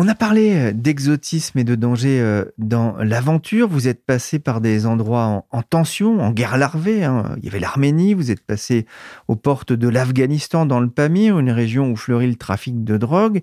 On 0.00 0.06
a 0.06 0.14
parlé 0.14 0.54
euh, 0.54 0.72
d'exotisme 0.72 1.58
et 1.58 1.64
de 1.64 1.74
danger 1.74 2.20
euh, 2.20 2.44
dans 2.56 2.96
l'aventure. 2.98 3.66
Vous 3.66 3.88
êtes 3.88 4.06
passé 4.06 4.38
par 4.38 4.60
des 4.60 4.86
endroits 4.86 5.44
en, 5.50 5.62
tension, 5.62 6.20
en 6.20 6.30
guerre 6.30 6.56
larvée. 6.56 7.02
Hein. 7.02 7.34
Il 7.38 7.46
y 7.46 7.48
avait 7.48 7.58
l'Arménie, 7.58 8.14
vous 8.14 8.30
êtes 8.30 8.46
passé 8.46 8.86
aux 9.26 9.34
portes 9.34 9.72
de 9.72 9.88
l'Afghanistan 9.88 10.66
dans 10.66 10.78
le 10.78 10.88
Pamir, 10.88 11.40
une 11.40 11.50
région 11.50 11.90
où 11.90 11.96
fleurit 11.96 12.28
le 12.28 12.36
trafic 12.36 12.84
de 12.84 12.96
drogue. 12.96 13.40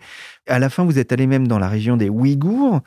À 0.47 0.57
la 0.57 0.69
fin, 0.69 0.85
vous 0.85 0.97
êtes 0.97 1.11
allé 1.11 1.27
même 1.27 1.45
dans 1.45 1.59
la 1.59 1.67
région 1.67 1.97
des 1.97 2.07
Ouïghours. 2.07 2.79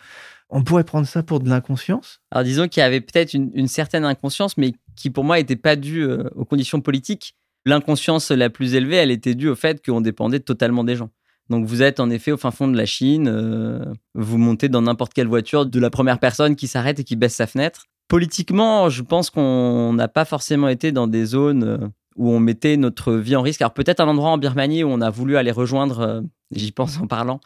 On 0.49 0.63
pourrait 0.63 0.85
prendre 0.85 1.07
ça 1.07 1.23
pour 1.23 1.41
de 1.41 1.51
l'inconscience? 1.51 2.23
Alors 2.31 2.45
disons 2.45 2.69
qu'il 2.69 2.81
y 2.81 2.85
avait 2.85 3.03
peut-être 3.03 3.35
une, 3.35 3.69
certaine 3.69 4.07
inconscience, 4.07 4.57
mais 4.57 4.73
qui 4.97 5.11
pour 5.11 5.25
moi 5.25 5.37
n'était 5.37 5.57
pas 5.57 5.77
due 5.77 6.05
euh, 6.05 6.31
aux 6.37 6.47
conditions 6.47 6.81
politiques. 6.81 7.35
L'inconscience 7.67 8.31
la 8.31 8.49
plus 8.49 8.73
élevée, 8.73 8.97
elle 8.97 9.11
était 9.11 9.35
due 9.35 9.51
au 9.51 9.57
fait 9.57 9.85
qu'on 9.85 10.01
dépendait 10.01 10.41
totalement 10.41 10.85
des 10.85 10.97
gens. 10.97 11.11
Donc 11.51 11.67
vous 11.67 11.83
êtes 11.83 12.01
en 12.01 12.11
effet 12.11 12.33
au 12.33 12.37
fin 12.37 12.51
fond 12.51 12.69
de 12.69 12.77
la 12.77 12.87
Chine, 12.87 13.29
euh, 13.29 13.85
vous 14.15 14.39
montez 14.39 14.69
dans 14.69 14.83
n'importe 14.83 15.15
quelle 15.15 15.29
voiture 15.29 15.65
de 15.65 15.81
la 15.81 15.91
première 15.91 16.19
personne 16.19 16.57
qui 16.57 16.67
s'arrête 16.67 17.01
et 17.01 17.05
qui 17.05 17.17
baisse 17.17 17.35
sa 17.35 17.47
fenêtre. 17.47 17.87
Politiquement, 18.09 18.89
je 18.89 19.03
pense 19.03 19.31
qu'on 19.31 19.93
n'a 19.93 20.09
pas 20.09 20.25
forcément 20.25 20.69
été 20.69 20.93
dans 20.93 21.07
des 21.07 21.25
zones 21.25 21.65
euh, 21.65 21.79
où 22.17 22.31
on 22.31 22.41
mettait 22.41 22.77
notre 22.77 23.15
vie 23.15 23.37
en 23.37 23.43
risque. 23.43 23.63
Alors 23.63 23.73
peut-être 23.73 24.01
un 24.01 24.09
endroit 24.09 24.31
en 24.31 24.39
Birmanie 24.39 24.85
où 24.85 24.89
on 24.89 25.01
a 25.01 25.11
voulu 25.11 25.37
aller 25.37 25.53
rejoindre, 25.53 26.01
euh, 26.01 26.21
j'y 26.51 26.73
pense 26.73 26.99
en 27.01 27.07
parlant, 27.07 27.41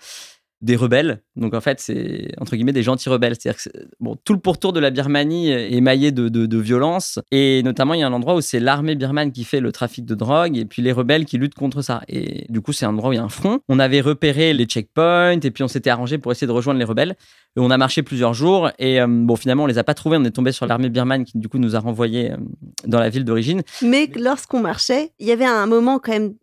des 0.62 0.76
rebelles. 0.76 1.22
Donc 1.36 1.54
en 1.54 1.60
fait, 1.60 1.80
c'est 1.80 2.30
entre 2.40 2.54
guillemets 2.54 2.72
des 2.72 2.84
gentils 2.84 3.08
rebelles. 3.08 3.34
C'est-à-dire 3.38 3.60
que 3.62 3.70
bon, 4.00 4.16
tout 4.24 4.32
le 4.32 4.38
pourtour 4.38 4.72
de 4.72 4.80
la 4.80 4.90
Birmanie 4.90 5.50
est 5.50 5.80
maillé 5.80 6.12
de, 6.12 6.28
de, 6.28 6.58
violence. 6.58 7.18
Et 7.32 7.62
notamment, 7.64 7.94
il 7.94 8.00
y 8.00 8.02
a 8.04 8.06
un 8.06 8.12
endroit 8.12 8.36
où 8.36 8.40
c'est 8.40 8.60
l'armée 8.60 8.94
birmane 8.94 9.32
qui 9.32 9.42
fait 9.42 9.60
le 9.60 9.72
trafic 9.72 10.04
de 10.04 10.14
drogue 10.14 10.56
et 10.56 10.64
puis 10.64 10.80
les 10.80 10.92
rebelles 10.92 11.24
qui 11.24 11.36
luttent 11.36 11.54
contre 11.54 11.82
ça. 11.82 12.02
Et 12.08 12.46
du 12.48 12.60
coup, 12.60 12.72
c'est 12.72 12.86
un 12.86 12.90
endroit 12.90 13.10
où 13.10 13.12
il 13.12 13.16
y 13.16 13.18
a 13.18 13.24
un 13.24 13.28
front. 13.28 13.58
On 13.68 13.80
avait 13.80 14.00
repéré 14.00 14.54
les 14.54 14.64
checkpoints 14.64 15.40
et 15.40 15.50
puis 15.50 15.64
on 15.64 15.68
s'était 15.68 15.90
arrangé 15.90 16.18
pour 16.18 16.30
essayer 16.30 16.46
de 16.46 16.52
rejoindre 16.52 16.78
les 16.78 16.84
rebelles. 16.84 17.16
Et 17.56 17.60
on 17.60 17.70
a 17.70 17.76
marché 17.76 18.02
plusieurs 18.02 18.32
jours 18.32 18.70
et 18.78 19.00
euh, 19.00 19.06
bon, 19.08 19.36
finalement, 19.36 19.64
on 19.64 19.66
les 19.66 19.78
a 19.78 19.84
pas 19.84 19.94
trouvés. 19.94 20.16
On 20.16 20.24
est 20.24 20.30
tombé 20.30 20.52
sur 20.52 20.66
l'armée 20.66 20.88
birmane 20.88 21.24
qui 21.24 21.38
du 21.38 21.48
coup 21.48 21.58
nous 21.58 21.74
a 21.74 21.80
renvoyés 21.80 22.32
euh, 22.32 22.36
dans 22.86 23.00
la 23.00 23.08
ville 23.08 23.24
d'origine. 23.24 23.62
Mais 23.82 24.08
lorsqu'on 24.16 24.60
marchait, 24.60 25.10
il 25.18 25.26
y 25.26 25.32
avait 25.32 25.44
un 25.44 25.66
moment 25.66 25.98
quand 25.98 26.12
même 26.12 26.34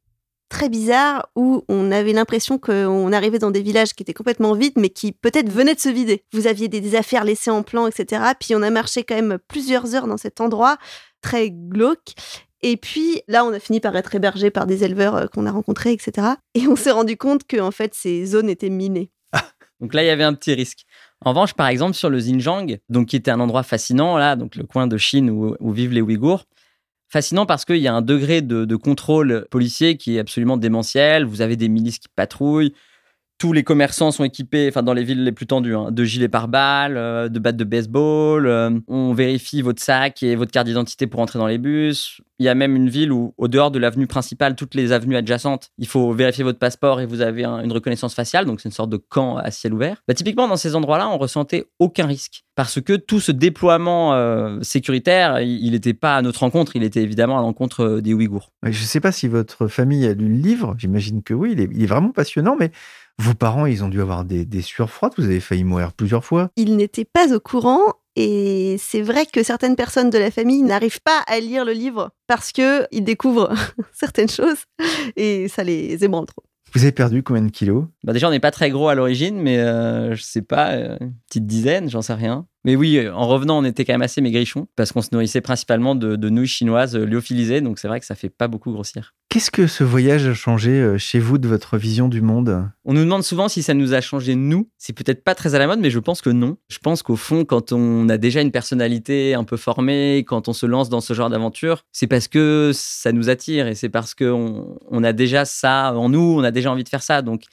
très 0.49 0.67
bizarre 0.67 1.29
où 1.35 1.63
on 1.69 1.91
avait 1.91 2.11
l'impression 2.11 2.57
qu'on 2.57 3.13
arrivait 3.13 3.39
dans 3.39 3.51
des 3.51 3.61
villages 3.61 3.93
qui 3.93 4.03
étaient 4.03 4.13
complètement 4.13 4.53
vides, 4.53 4.77
mais 4.77 4.89
qui 4.89 5.11
peut-être 5.11 5.49
venaient 5.49 5.75
de 5.75 5.79
se 5.79 5.89
vider. 5.89 6.25
Vous 6.33 6.47
aviez 6.47 6.67
des, 6.67 6.95
affaires 6.95 7.23
laissées 7.23 7.51
en 7.51 7.61
plan, 7.63 7.87
etc. 7.87 8.23
Puis 8.39 8.55
on 8.55 8.61
a 8.63 8.69
marché 8.69 9.03
quand 9.03 9.15
même 9.15 9.37
plusieurs 9.47 9.93
heures 9.95 10.07
dans 10.07 10.17
cet 10.17 10.41
endroit 10.41 10.77
très 11.21 11.51
glauque. 11.51 12.13
Et 12.61 12.77
puis 12.77 13.21
là, 13.27 13.45
on 13.45 13.53
a 13.53 13.59
fini 13.59 13.79
par 13.79 13.95
être 13.95 14.15
hébergé 14.15 14.49
par 14.49 14.65
des 14.65 14.83
éleveurs 14.83 15.15
euh, 15.15 15.27
qu'on 15.27 15.45
a 15.45 15.51
rencontrés, 15.51 15.93
etc. 15.93 16.27
Et 16.55 16.67
on 16.67 16.75
s'est 16.75 16.91
rendu 16.91 17.15
compte 17.15 17.45
que 17.45 17.59
en 17.59 17.71
fait, 17.71 17.93
ces 17.93 18.25
zones 18.25 18.49
étaient 18.49 18.69
minées. 18.69 19.11
donc 19.79 19.93
là, 19.93 20.03
il 20.03 20.07
y 20.07 20.09
avait 20.09 20.23
un 20.23 20.33
petit 20.33 20.53
risque. 20.53 20.85
En 21.23 21.29
revanche, 21.29 21.53
par 21.53 21.67
exemple, 21.67 21.93
sur 21.93 22.09
le 22.09 22.17
Xinjiang, 22.17 22.79
donc 22.89 23.07
qui 23.07 23.15
était 23.15 23.31
un 23.31 23.39
endroit 23.39 23.63
fascinant, 23.63 24.17
là, 24.17 24.35
donc 24.35 24.55
le 24.55 24.63
coin 24.63 24.87
de 24.87 24.97
Chine 24.97 25.29
où, 25.29 25.55
où 25.59 25.71
vivent 25.71 25.93
les 25.93 26.01
Ouïghours, 26.01 26.45
fascinant 27.09 27.45
parce 27.45 27.65
qu'il 27.65 27.77
y 27.77 27.87
a 27.87 27.93
un 27.93 28.01
degré 28.01 28.41
de, 28.41 28.75
contrôle 28.75 29.47
policier 29.49 29.97
qui 29.97 30.15
est 30.15 30.19
absolument 30.19 30.57
démentiel. 30.57 31.25
Vous 31.25 31.41
avez 31.41 31.55
des 31.55 31.69
milices 31.69 31.99
qui 31.99 32.07
patrouillent. 32.07 32.73
Tous 33.39 33.53
les 33.53 33.63
commerçants 33.63 34.11
sont 34.11 34.25
équipés, 34.25 34.67
enfin 34.67 34.83
dans 34.83 34.91
les 34.91 35.05
villes 35.05 35.23
les 35.23 35.31
plus 35.31 35.47
tendues, 35.47 35.73
hein, 35.73 35.91
de 35.91 36.03
gilets 36.03 36.27
pare-balles, 36.27 36.97
euh, 36.97 37.29
de 37.29 37.39
battes 37.39 37.55
de 37.55 37.63
baseball. 37.63 38.45
Euh, 38.45 38.69
on 38.89 39.13
vérifie 39.13 39.61
votre 39.61 39.81
sac 39.81 40.21
et 40.23 40.35
votre 40.35 40.51
carte 40.51 40.67
d'identité 40.67 41.07
pour 41.07 41.21
entrer 41.21 41.39
dans 41.39 41.47
les 41.47 41.57
bus. 41.57 42.19
Il 42.39 42.45
y 42.45 42.49
a 42.49 42.55
même 42.55 42.75
une 42.75 42.89
ville 42.89 43.13
où, 43.13 43.33
au 43.37 43.47
dehors 43.47 43.71
de 43.71 43.79
l'avenue 43.79 44.07
principale, 44.07 44.55
toutes 44.55 44.75
les 44.75 44.91
avenues 44.91 45.15
adjacentes, 45.15 45.71
il 45.77 45.87
faut 45.87 46.11
vérifier 46.11 46.43
votre 46.43 46.59
passeport 46.59 46.99
et 46.99 47.05
vous 47.05 47.21
avez 47.21 47.45
une 47.45 47.71
reconnaissance 47.71 48.13
faciale. 48.13 48.45
Donc, 48.45 48.59
c'est 48.59 48.67
une 48.67 48.73
sorte 48.73 48.89
de 48.89 48.97
camp 48.97 49.37
à 49.37 49.51
ciel 49.51 49.73
ouvert. 49.73 50.03
Bah, 50.05 50.13
typiquement, 50.13 50.49
dans 50.49 50.57
ces 50.57 50.75
endroits-là, 50.75 51.09
on 51.09 51.17
ressentait 51.17 51.65
aucun 51.79 52.07
risque. 52.07 52.43
Parce 52.55 52.81
que 52.81 52.93
tout 52.93 53.21
ce 53.21 53.31
déploiement 53.31 54.15
euh, 54.15 54.59
sécuritaire, 54.61 55.39
il 55.39 55.71
n'était 55.71 55.93
pas 55.93 56.17
à 56.17 56.21
notre 56.21 56.41
rencontre, 56.41 56.75
il 56.75 56.83
était 56.83 57.01
évidemment 57.01 57.39
à 57.39 57.41
l'encontre 57.41 58.01
des 58.01 58.13
Ouïghours. 58.13 58.51
Je 58.63 58.69
ne 58.69 58.73
sais 58.73 58.99
pas 58.99 59.13
si 59.13 59.29
votre 59.29 59.67
famille 59.67 60.05
a 60.05 60.13
lu 60.13 60.27
le 60.27 60.41
livre, 60.41 60.75
j'imagine 60.77 61.23
que 61.23 61.33
oui, 61.33 61.53
il 61.53 61.61
est, 61.61 61.69
il 61.71 61.83
est, 61.83 61.87
vraiment 61.87 62.11
passionnant, 62.11 62.57
mais 62.59 62.71
vos 63.19 63.33
parents, 63.33 63.65
ils 63.65 63.83
ont 63.83 63.89
dû 63.89 64.01
avoir 64.01 64.23
des, 64.23 64.45
des 64.45 64.61
sueurs 64.61 64.89
froides, 64.89 65.13
vous 65.17 65.25
avez 65.25 65.41
failli 65.41 65.63
mourir 65.63 65.91
plusieurs 65.93 66.23
fois. 66.23 66.49
Ils 66.55 66.75
n'étaient 66.75 67.05
pas 67.05 67.33
au 67.33 67.39
courant 67.39 67.93
et 68.15 68.77
c'est 68.79 69.01
vrai 69.01 69.25
que 69.25 69.43
certaines 69.43 69.75
personnes 69.75 70.09
de 70.09 70.17
la 70.17 70.31
famille 70.31 70.63
n'arrivent 70.63 71.01
pas 71.01 71.23
à 71.27 71.39
lire 71.39 71.65
le 71.65 71.73
livre 71.73 72.11
parce 72.27 72.51
qu'ils 72.51 73.03
découvrent 73.03 73.53
certaines 73.93 74.29
choses 74.29 74.63
et 75.15 75.47
ça 75.49 75.63
les 75.63 76.03
ébranle 76.03 76.25
trop. 76.25 76.43
Vous 76.73 76.83
avez 76.83 76.91
perdu 76.91 77.23
combien 77.23 77.41
de 77.41 77.51
kilos? 77.51 77.85
Bah 78.03 78.13
Déjà, 78.13 78.27
on 78.27 78.31
n'est 78.31 78.39
pas 78.39 78.51
très 78.51 78.69
gros 78.69 78.89
à 78.89 78.95
l'origine, 78.95 79.41
mais 79.41 79.57
euh, 79.57 80.15
je 80.15 80.21
sais 80.21 80.43
pas, 80.43 80.73
euh, 80.73 80.97
une 81.01 81.13
petite 81.27 81.47
dizaine, 81.47 81.89
j'en 81.89 82.01
sais 82.01 82.13
rien. 82.13 82.45
Mais 82.65 82.75
oui, 82.75 83.07
en 83.07 83.27
revenant, 83.27 83.59
on 83.59 83.63
était 83.63 83.85
quand 83.85 83.93
même 83.93 84.01
assez 84.01 84.19
maigrichons 84.19 84.67
parce 84.75 84.91
qu'on 84.91 85.01
se 85.01 85.09
nourrissait 85.13 85.39
principalement 85.39 85.95
de, 85.95 86.29
nouilles 86.29 86.47
chinoises 86.47 86.95
lyophilisées, 86.95 87.61
donc 87.61 87.79
c'est 87.79 87.87
vrai 87.87 87.99
que 87.99 88.05
ça 88.05 88.15
fait 88.15 88.29
pas 88.29 88.47
beaucoup 88.47 88.71
grossir. 88.71 89.13
Qu'est-ce 89.29 89.51
que 89.51 89.67
ce 89.67 89.83
voyage 89.83 90.25
a 90.27 90.33
changé 90.33 90.71
euh, 90.71 90.97
chez 90.97 91.19
vous 91.19 91.37
de 91.37 91.47
votre 91.47 91.77
vision 91.77 92.09
du 92.09 92.21
monde? 92.21 92.67
On 92.83 92.93
nous 92.93 93.03
demande 93.03 93.23
souvent 93.23 93.47
si 93.47 93.61
ça 93.61 93.75
nous 93.75 93.93
a 93.93 94.01
changé 94.01 94.35
nous. 94.35 94.69
C'est 94.77 94.93
peut-être 94.93 95.23
pas 95.23 95.35
très 95.35 95.53
à 95.53 95.59
la 95.59 95.67
mode, 95.67 95.79
mais 95.79 95.91
je 95.91 95.99
pense 95.99 96.21
que 96.21 96.31
non. 96.31 96.57
Je 96.67 96.79
pense 96.79 97.03
qu'au 97.03 97.15
fond, 97.15 97.45
quand 97.45 97.71
on 97.71 98.09
a 98.09 98.17
déjà 98.17 98.41
une 98.41 98.51
personnalité 98.51 99.35
un 99.35 99.43
peu 99.43 99.55
formée, 99.55 100.25
quand 100.27 100.47
on 100.47 100.53
se 100.53 100.65
lance 100.65 100.89
dans 100.89 101.01
ce 101.01 101.13
genre 101.13 101.29
d'aventure, 101.29 101.85
c'est 101.91 102.07
parce 102.07 102.27
que 102.27 102.71
ça 102.73 103.11
nous 103.11 103.29
attire 103.29 103.67
et 103.67 103.75
c'est 103.75 103.89
parce 103.89 104.15
qu'on 104.15 104.79
on 104.89 105.03
a 105.03 105.13
déjà 105.13 105.45
ça 105.45 105.93
en 105.95 106.09
nous, 106.09 106.35
on 106.37 106.43
a 106.43 106.51
déjà 106.51 106.71
envie 106.71 106.83
de 106.83 106.89
faire 106.89 107.03
ça. 107.03 107.21
Donc, 107.21 107.43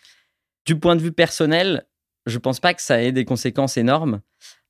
du 0.65 0.79
point 0.79 0.97
de 0.97 1.03
vue 1.03 1.13
personnel, 1.13 1.87
je 2.25 2.39
pense 2.39 2.59
pas 2.59 2.75
que 2.75 2.83
ça 2.83 3.03
ait 3.03 3.13
des 3.13 3.25
conséquences 3.25 3.77
énormes. 3.77 4.21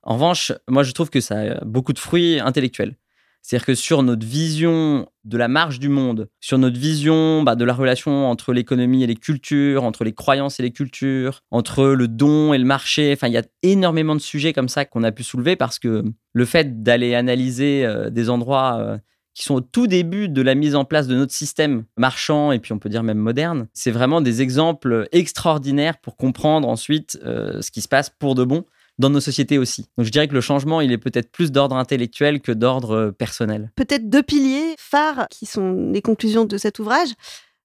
En 0.06 0.14
revanche, 0.14 0.52
moi, 0.68 0.84
je 0.84 0.92
trouve 0.92 1.10
que 1.10 1.20
ça 1.20 1.40
a 1.40 1.64
beaucoup 1.64 1.92
de 1.92 1.98
fruits 1.98 2.38
intellectuels. 2.38 2.94
C'est-à-dire 3.42 3.66
que 3.66 3.74
sur 3.74 4.02
notre 4.02 4.26
vision 4.26 5.08
de 5.24 5.36
la 5.36 5.48
marge 5.48 5.78
du 5.78 5.88
monde, 5.88 6.28
sur 6.40 6.58
notre 6.58 6.78
vision 6.78 7.42
bah, 7.42 7.54
de 7.54 7.64
la 7.64 7.74
relation 7.74 8.28
entre 8.28 8.52
l'économie 8.52 9.02
et 9.02 9.06
les 9.06 9.14
cultures, 9.14 9.84
entre 9.84 10.04
les 10.04 10.12
croyances 10.12 10.58
et 10.58 10.64
les 10.64 10.72
cultures, 10.72 11.42
entre 11.50 11.86
le 11.86 12.08
don 12.08 12.52
et 12.52 12.58
le 12.58 12.64
marché, 12.64 13.12
enfin, 13.12 13.28
il 13.28 13.34
y 13.34 13.36
a 13.36 13.44
énormément 13.62 14.14
de 14.14 14.20
sujets 14.20 14.52
comme 14.52 14.68
ça 14.68 14.84
qu'on 14.84 15.04
a 15.04 15.12
pu 15.12 15.22
soulever 15.22 15.54
parce 15.54 15.78
que 15.78 16.04
le 16.32 16.44
fait 16.44 16.82
d'aller 16.82 17.14
analyser 17.14 17.84
euh, 17.84 18.10
des 18.10 18.30
endroits 18.30 18.78
euh, 18.80 18.98
qui 19.34 19.44
sont 19.44 19.56
au 19.56 19.60
tout 19.60 19.86
début 19.86 20.28
de 20.28 20.42
la 20.42 20.56
mise 20.56 20.74
en 20.74 20.84
place 20.84 21.06
de 21.06 21.14
notre 21.14 21.34
système 21.34 21.84
marchand 21.96 22.50
et 22.50 22.58
puis 22.58 22.72
on 22.72 22.78
peut 22.78 22.88
dire 22.88 23.04
même 23.04 23.18
moderne, 23.18 23.68
c'est 23.74 23.92
vraiment 23.92 24.20
des 24.20 24.42
exemples 24.42 25.08
extraordinaires 25.12 25.98
pour 25.98 26.16
comprendre 26.16 26.68
ensuite 26.68 27.18
euh, 27.24 27.60
ce 27.60 27.70
qui 27.70 27.80
se 27.80 27.88
passe 27.88 28.10
pour 28.10 28.34
de 28.34 28.44
bon 28.44 28.64
dans 28.98 29.10
nos 29.10 29.20
sociétés 29.20 29.58
aussi. 29.58 29.86
Donc 29.96 30.06
je 30.06 30.10
dirais 30.10 30.28
que 30.28 30.34
le 30.34 30.40
changement, 30.40 30.80
il 30.80 30.92
est 30.92 30.98
peut-être 30.98 31.30
plus 31.30 31.52
d'ordre 31.52 31.76
intellectuel 31.76 32.40
que 32.40 32.52
d'ordre 32.52 32.96
euh, 32.96 33.12
personnel. 33.12 33.70
Peut-être 33.76 34.08
deux 34.08 34.22
piliers 34.22 34.74
phares 34.78 35.26
qui 35.30 35.46
sont 35.46 35.90
les 35.92 36.02
conclusions 36.02 36.44
de 36.44 36.56
cet 36.56 36.78
ouvrage, 36.78 37.10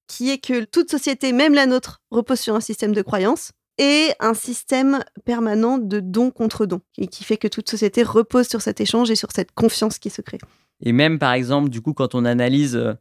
qui 0.08 0.30
est 0.30 0.40
que 0.40 0.66
toute 0.66 0.92
société, 0.92 1.32
même 1.32 1.54
la 1.54 1.66
nôtre, 1.66 2.02
repose 2.12 2.40
sur 2.40 2.56
un 2.56 2.60
système 2.60 2.94
de 2.94 3.02
croyances 3.02 3.52
et 3.78 4.10
un 4.20 4.34
système 4.34 5.00
permanent 5.26 5.78
de 5.78 6.02
don 6.02 6.30
contre 6.32 6.66
don, 6.66 6.82
et 6.98 7.08
qui 7.08 7.24
fait 7.24 7.38
que 7.38 7.48
toute 7.48 7.70
société 7.70 8.04
repose 8.04 8.48
sur 8.48 8.62
cet 8.62 8.82
échange 8.82 9.10
et 9.10 9.16
sur 9.16 9.30
cette 9.34 9.54
confiance 9.54 9.98
qui 9.98 10.10
se 10.10 10.22
crée. 10.22 10.40
Et 10.82 10.92
même, 10.92 11.18
par 11.18 11.34
exemple, 11.34 11.70
du 11.70 11.82
coup, 11.82 11.94
quand 11.94 12.14
on 12.14 12.26
analyse 12.26 12.76
euh, 12.76 12.94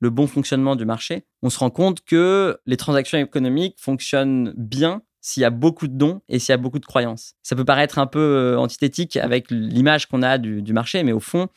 le 0.00 0.10
bon 0.10 0.26
fonctionnement 0.26 0.76
du 0.76 0.86
marché, 0.86 1.26
on 1.42 1.50
se 1.50 1.58
rend 1.58 1.70
compte 1.70 2.02
que 2.04 2.58
les 2.66 2.76
transactions 2.76 3.18
économiques 3.18 3.76
fonctionnent 3.78 4.54
bien 4.56 5.02
s'il 5.24 5.40
y 5.40 5.44
a 5.44 5.50
beaucoup 5.50 5.88
de 5.88 5.96
dons 5.96 6.20
et 6.28 6.38
s'il 6.38 6.52
y 6.52 6.52
a 6.52 6.58
beaucoup 6.58 6.78
de 6.78 6.84
croyances. 6.84 7.32
Ça 7.42 7.56
peut 7.56 7.64
paraître 7.64 7.98
un 7.98 8.06
peu 8.06 8.20
euh, 8.20 8.58
antithétique 8.58 9.16
avec 9.16 9.50
l'image 9.50 10.04
qu'on 10.04 10.20
a 10.20 10.36
du, 10.36 10.72
marché, 10.74 11.02
mais 11.02 11.12
au 11.12 11.20
fond, 11.20 11.48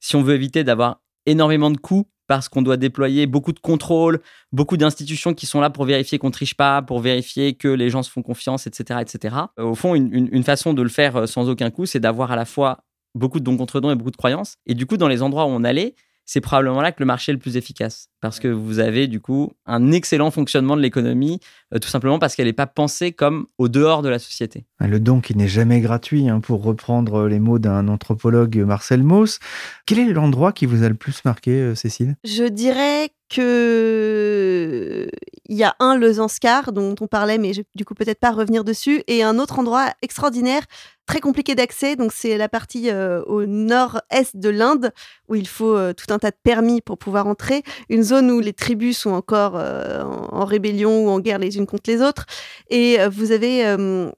si 0.00 0.16
on 0.16 0.22
veut 0.22 0.34
éviter 0.34 0.64
d'avoir 0.64 1.02
énormément 1.26 1.70
de 1.70 1.76
coûts 1.76 2.08
parce 2.28 2.48
qu'on 2.48 2.62
doit 2.62 2.78
déployer 2.78 3.26
beaucoup 3.26 3.52
de 3.52 3.58
contrôles, 3.58 4.20
beaucoup 4.52 4.78
d'institutions 4.78 5.34
qui 5.34 5.44
sont 5.44 5.60
là 5.60 5.68
pour 5.68 5.84
vérifier 5.84 6.18
qu'on 6.18 6.30
triche 6.30 6.54
pas, 6.54 6.80
pour 6.80 7.00
vérifier 7.00 7.52
que 7.52 7.68
les 7.68 7.90
gens 7.90 8.02
se 8.02 8.10
font 8.10 8.22
confiance, 8.22 8.66
etc., 8.66 9.00
etc. 9.02 9.36
Euh, 9.58 9.64
au 9.64 9.74
fond, 9.74 9.94
une, 9.94 10.42
façon 10.42 10.72
de 10.72 10.80
le 10.80 10.88
faire 10.88 11.16
euh, 11.16 11.26
sans 11.26 11.50
aucun 11.50 11.70
coût, 11.70 11.84
c'est 11.84 12.00
d'avoir 12.00 12.32
à 12.32 12.36
la 12.36 12.46
fois 12.46 12.84
beaucoup 13.14 13.38
de 13.38 13.44
dons 13.44 13.58
contre 13.58 13.80
dons 13.80 13.90
et 13.90 13.96
beaucoup 13.96 14.12
de 14.12 14.16
croyances. 14.16 14.56
Et 14.64 14.72
du 14.72 14.86
coup, 14.86 14.96
dans 14.96 15.08
les 15.08 15.20
endroits 15.20 15.44
où 15.44 15.50
on 15.50 15.62
allait, 15.62 15.94
c'est 16.32 16.40
probablement 16.40 16.80
là 16.80 16.92
que 16.92 17.00
le 17.00 17.06
marché 17.06 17.32
est 17.32 17.32
le 17.32 17.40
plus 17.40 17.56
efficace. 17.56 18.06
Parce 18.20 18.38
que 18.38 18.46
vous 18.46 18.78
avez 18.78 19.08
du 19.08 19.20
coup 19.20 19.50
un 19.66 19.90
excellent 19.90 20.30
fonctionnement 20.30 20.76
de 20.76 20.80
l'économie, 20.80 21.40
euh, 21.74 21.80
tout 21.80 21.88
simplement 21.88 22.20
parce 22.20 22.36
qu'elle 22.36 22.46
n'est 22.46 22.52
pas 22.52 22.68
pensée 22.68 23.10
comme 23.10 23.48
au 23.58 23.66
dehors 23.66 24.00
de 24.02 24.08
la 24.08 24.20
société. 24.20 24.64
Le 24.78 25.00
don 25.00 25.20
qui 25.20 25.36
n'est 25.36 25.48
jamais 25.48 25.80
gratuit, 25.80 26.28
hein, 26.28 26.38
pour 26.38 26.62
reprendre 26.62 27.26
les 27.26 27.40
mots 27.40 27.58
d'un 27.58 27.88
anthropologue 27.88 28.58
Marcel 28.58 29.02
Mauss. 29.02 29.40
Quel 29.86 29.98
est 29.98 30.12
l'endroit 30.12 30.52
qui 30.52 30.66
vous 30.66 30.84
a 30.84 30.88
le 30.88 30.94
plus 30.94 31.24
marqué, 31.24 31.50
euh, 31.50 31.74
Cécile? 31.74 32.14
Je 32.22 32.44
dirais 32.44 33.10
que 33.28 35.08
il 35.48 35.56
y 35.56 35.64
a 35.64 35.74
un 35.80 35.96
le 35.96 36.12
Zanskar 36.12 36.72
dont 36.72 36.94
on 37.00 37.08
parlait, 37.08 37.38
mais 37.38 37.54
je, 37.54 37.62
du 37.74 37.84
coup 37.84 37.94
peut-être 37.94 38.20
pas 38.20 38.30
revenir 38.30 38.62
dessus, 38.62 39.02
et 39.08 39.24
un 39.24 39.40
autre 39.40 39.58
endroit 39.58 39.88
extraordinaire 40.00 40.62
très 41.10 41.20
compliqué 41.20 41.56
d'accès. 41.56 41.96
Donc, 41.96 42.12
c'est 42.14 42.36
la 42.36 42.48
partie 42.48 42.88
euh, 42.88 43.20
au 43.24 43.44
nord-est 43.44 44.36
de 44.36 44.48
l'Inde 44.48 44.92
où 45.28 45.34
il 45.34 45.48
faut 45.48 45.74
euh, 45.74 45.92
tout 45.92 46.14
un 46.14 46.20
tas 46.20 46.30
de 46.30 46.36
permis 46.40 46.80
pour 46.80 46.98
pouvoir 46.98 47.26
entrer. 47.26 47.64
Une 47.88 48.04
zone 48.04 48.30
où 48.30 48.38
les 48.38 48.52
tribus 48.52 48.96
sont 48.96 49.10
encore 49.10 49.54
euh, 49.56 50.04
en, 50.04 50.44
rébellion 50.44 51.06
ou 51.06 51.08
en 51.08 51.18
guerre 51.18 51.40
les 51.40 51.56
unes 51.56 51.66
contre 51.66 51.90
les 51.90 52.00
autres. 52.00 52.26
Et 52.68 52.98
vous 53.08 53.32
avez, 53.32 53.62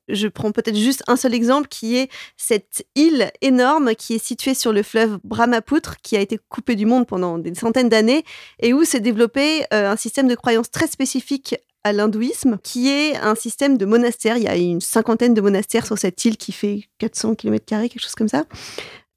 je 0.09 0.29
prends 0.29 0.53
peut-être 0.53 0.77
juste 0.77 1.03
un 1.07 1.17
seul 1.17 1.33
exemple, 1.35 1.69
qui 1.69 1.97
est 1.97 2.11
cette 2.37 2.85
île 2.95 3.31
énorme 3.41 3.95
qui 3.95 4.15
est 4.15 4.23
située 4.23 4.55
sur 4.55 4.73
le 4.73 4.83
fleuve 4.83 5.19
Brahmapoutre, 5.25 5.97
qui 6.03 6.17
a 6.17 6.21
été 6.21 6.39
coupé 6.51 6.75
du 6.77 6.85
monde 6.85 7.07
pendant 7.07 7.39
des 7.39 7.55
centaines 7.55 7.89
d'années, 7.89 8.25
et 8.61 8.75
où 8.75 8.85
s'est 8.85 9.01
développé 9.01 9.65
un 9.71 9.97
système 9.97 10.29
de 10.29 10.35
croyances 10.35 10.71
très 10.71 10.87
spécifique 10.87 11.57
à 11.85 11.93
l'hindouisme, 11.93 12.59
qui 12.63 12.89
est 12.89 13.17
un 13.17 13.35
système 13.35 13.77
de 13.77 13.85
monastères. 13.87 14.37
Il 14.37 14.45
y 14.45 14.49
a 14.49 14.57
une 14.57 14.81
cinquantaine 14.81 15.35
de 15.35 15.41
monastères 15.41 15.87
sur 15.87 15.99
cette 15.99 16.25
île 16.25 16.37
qui 16.37 16.53
fait 16.53 16.85
400 16.99 17.35
km, 17.35 17.65
quelque 17.67 18.01
chose 18.01 18.15
comme 18.15 18.29
ça. 18.29 18.45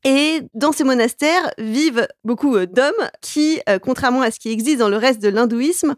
Et 0.06 0.42
dans 0.54 0.72
ces 0.72 0.84
monastères 0.84 1.52
vivent 1.58 2.08
beaucoup 2.24 2.56
euh, 2.56 2.68
d'hommes 2.68 2.94
qui, 3.22 3.60
euh, 3.68 3.80
contrairement 3.80 4.22
à 4.22 4.30
ce 4.30 4.40
qui 4.40 4.50
existe 4.50 4.78
dans 4.78 4.90
le 4.90 4.98
reste 4.98 5.20
de 5.20 5.30
l'hindouisme, 5.30 5.96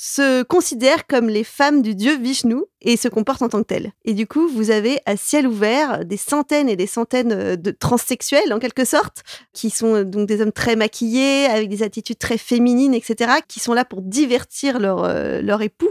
se 0.00 0.44
considèrent 0.44 1.08
comme 1.08 1.28
les 1.28 1.42
femmes 1.42 1.82
du 1.82 1.96
dieu 1.96 2.16
Vishnu 2.16 2.54
et 2.80 2.96
se 2.96 3.08
comportent 3.08 3.42
en 3.42 3.48
tant 3.48 3.62
que 3.62 3.66
telles. 3.66 3.90
Et 4.04 4.14
du 4.14 4.28
coup, 4.28 4.46
vous 4.46 4.70
avez 4.70 5.00
à 5.06 5.16
ciel 5.16 5.44
ouvert 5.44 6.04
des 6.04 6.16
centaines 6.16 6.68
et 6.68 6.76
des 6.76 6.86
centaines 6.86 7.32
euh, 7.32 7.56
de 7.56 7.72
transsexuels, 7.72 8.52
en 8.52 8.60
quelque 8.60 8.84
sorte, 8.84 9.24
qui 9.52 9.70
sont 9.70 9.96
euh, 9.96 10.04
donc 10.04 10.28
des 10.28 10.40
hommes 10.40 10.52
très 10.52 10.76
maquillés, 10.76 11.46
avec 11.46 11.68
des 11.68 11.82
attitudes 11.82 12.18
très 12.18 12.38
féminines, 12.38 12.94
etc., 12.94 13.40
qui 13.48 13.58
sont 13.58 13.74
là 13.74 13.84
pour 13.84 14.00
divertir 14.00 14.78
leur, 14.78 15.02
euh, 15.02 15.42
leur 15.42 15.62
époux. 15.62 15.90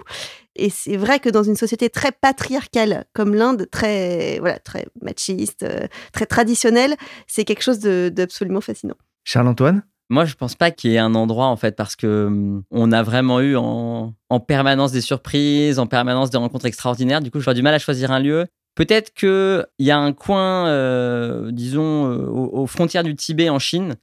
Et 0.56 0.70
c'est 0.70 0.96
vrai 0.96 1.20
que 1.20 1.28
dans 1.28 1.44
une 1.44 1.58
société 1.58 1.90
très 1.90 2.14
patriarcale 2.14 3.04
comme 3.12 3.36
l'Inde, 3.36 3.68
très, 3.70 4.40
voilà, 4.40 4.58
très 4.58 4.86
machiste, 5.02 5.66
très 6.14 6.26
traditionnelle, 6.26 6.96
c'est 7.28 7.44
quelque 7.44 7.62
chose 7.62 7.80
d'absolument 7.80 8.62
fascinant. 8.62 8.96
Charles-Antoine? 9.26 9.84
Moi, 10.10 10.26
je 10.26 10.36
pense 10.36 10.56
pas 10.56 10.72
qu'il 10.72 10.92
y 10.92 10.96
ait 10.96 11.00
un 11.00 11.16
endroit 11.16 11.48
en 11.48 11.58
fait 11.58 11.76
parce 11.76 11.96
que 11.96 12.28
hum, 12.28 12.64
on 12.72 12.92
a 12.92 13.04
vraiment 13.04 13.42
eu 13.42 13.56
en, 13.58 14.14
permanence 14.48 14.92
des 14.92 15.02
surprises, 15.02 15.80
en 15.80 15.88
permanence 15.88 16.30
des 16.30 16.38
rencontres 16.38 16.66
extraordinaires. 16.66 17.22
Du 17.22 17.32
coup, 17.32 17.40
j'aurais 17.40 17.56
du 17.56 17.62
mal 17.62 17.74
à 17.74 17.80
choisir 17.80 18.12
un 18.12 18.20
lieu. 18.20 18.46
Peut-être 18.76 19.14
qu'il 19.14 19.66
y 19.80 19.92
a 19.92 19.98
un 19.98 20.14
coin, 20.14 20.68
euh, 20.68 21.52
disons, 21.52 22.12
euh, 22.12 22.28
aux, 22.28 22.68
frontières 22.68 23.04
du 23.04 23.16
Tibet 23.16 23.50
en 23.50 23.60
Chine, 23.60 23.96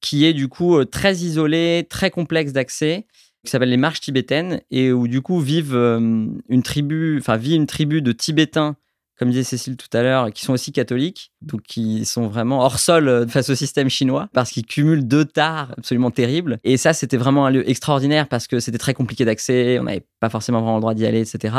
qui 0.00 0.24
est 0.24 0.32
du 0.32 0.48
coup 0.48 0.78
euh, 0.78 0.84
très 0.86 1.16
isolé, 1.16 1.86
très 1.88 2.10
complexe 2.10 2.52
d'accès, 2.52 3.06
qui 3.44 3.50
s'appelle 3.50 3.68
les 3.68 3.76
marches 3.76 4.00
tibétaines, 4.00 4.62
et 4.70 4.92
où 4.92 5.06
du 5.06 5.20
coup 5.20 5.40
vivent 5.40 5.76
une 5.76 6.62
tribu, 6.62 7.18
enfin 7.18 7.36
vit 7.36 7.54
une 7.54 7.66
tribu 7.66 8.00
de 8.00 8.12
Tibétains 8.12 8.76
comme 9.18 9.30
disait 9.30 9.44
Cécile 9.44 9.76
tout 9.76 9.94
à 9.96 10.02
l'heure, 10.02 10.32
qui 10.32 10.44
sont 10.44 10.52
aussi 10.52 10.72
catholiques, 10.72 11.32
donc 11.42 11.62
qui 11.62 12.04
sont 12.04 12.26
vraiment 12.26 12.60
hors 12.60 12.78
sol 12.78 13.08
euh, 13.08 13.26
face 13.26 13.48
au 13.50 13.54
système 13.54 13.88
chinois, 13.88 14.28
parce 14.32 14.50
qu'ils 14.50 14.66
cumulent 14.66 15.06
deux 15.06 15.24
tares 15.24 15.72
absolument 15.78 16.10
terribles. 16.10 16.58
Et 16.64 16.76
ça, 16.76 16.92
c'était 16.92 17.16
vraiment 17.16 17.46
un 17.46 17.50
lieu 17.50 17.68
extraordinaire 17.68 18.28
parce 18.28 18.46
que 18.46 18.60
c'était 18.60 18.78
très 18.78 18.94
compliqué 18.94 19.24
d'accès, 19.24 19.78
on 19.78 19.84
n'avait 19.84 20.06
pas 20.20 20.28
forcément 20.28 20.60
vraiment 20.60 20.76
le 20.76 20.80
droit 20.80 20.94
d'y 20.94 21.06
aller, 21.06 21.20
etc. 21.20 21.54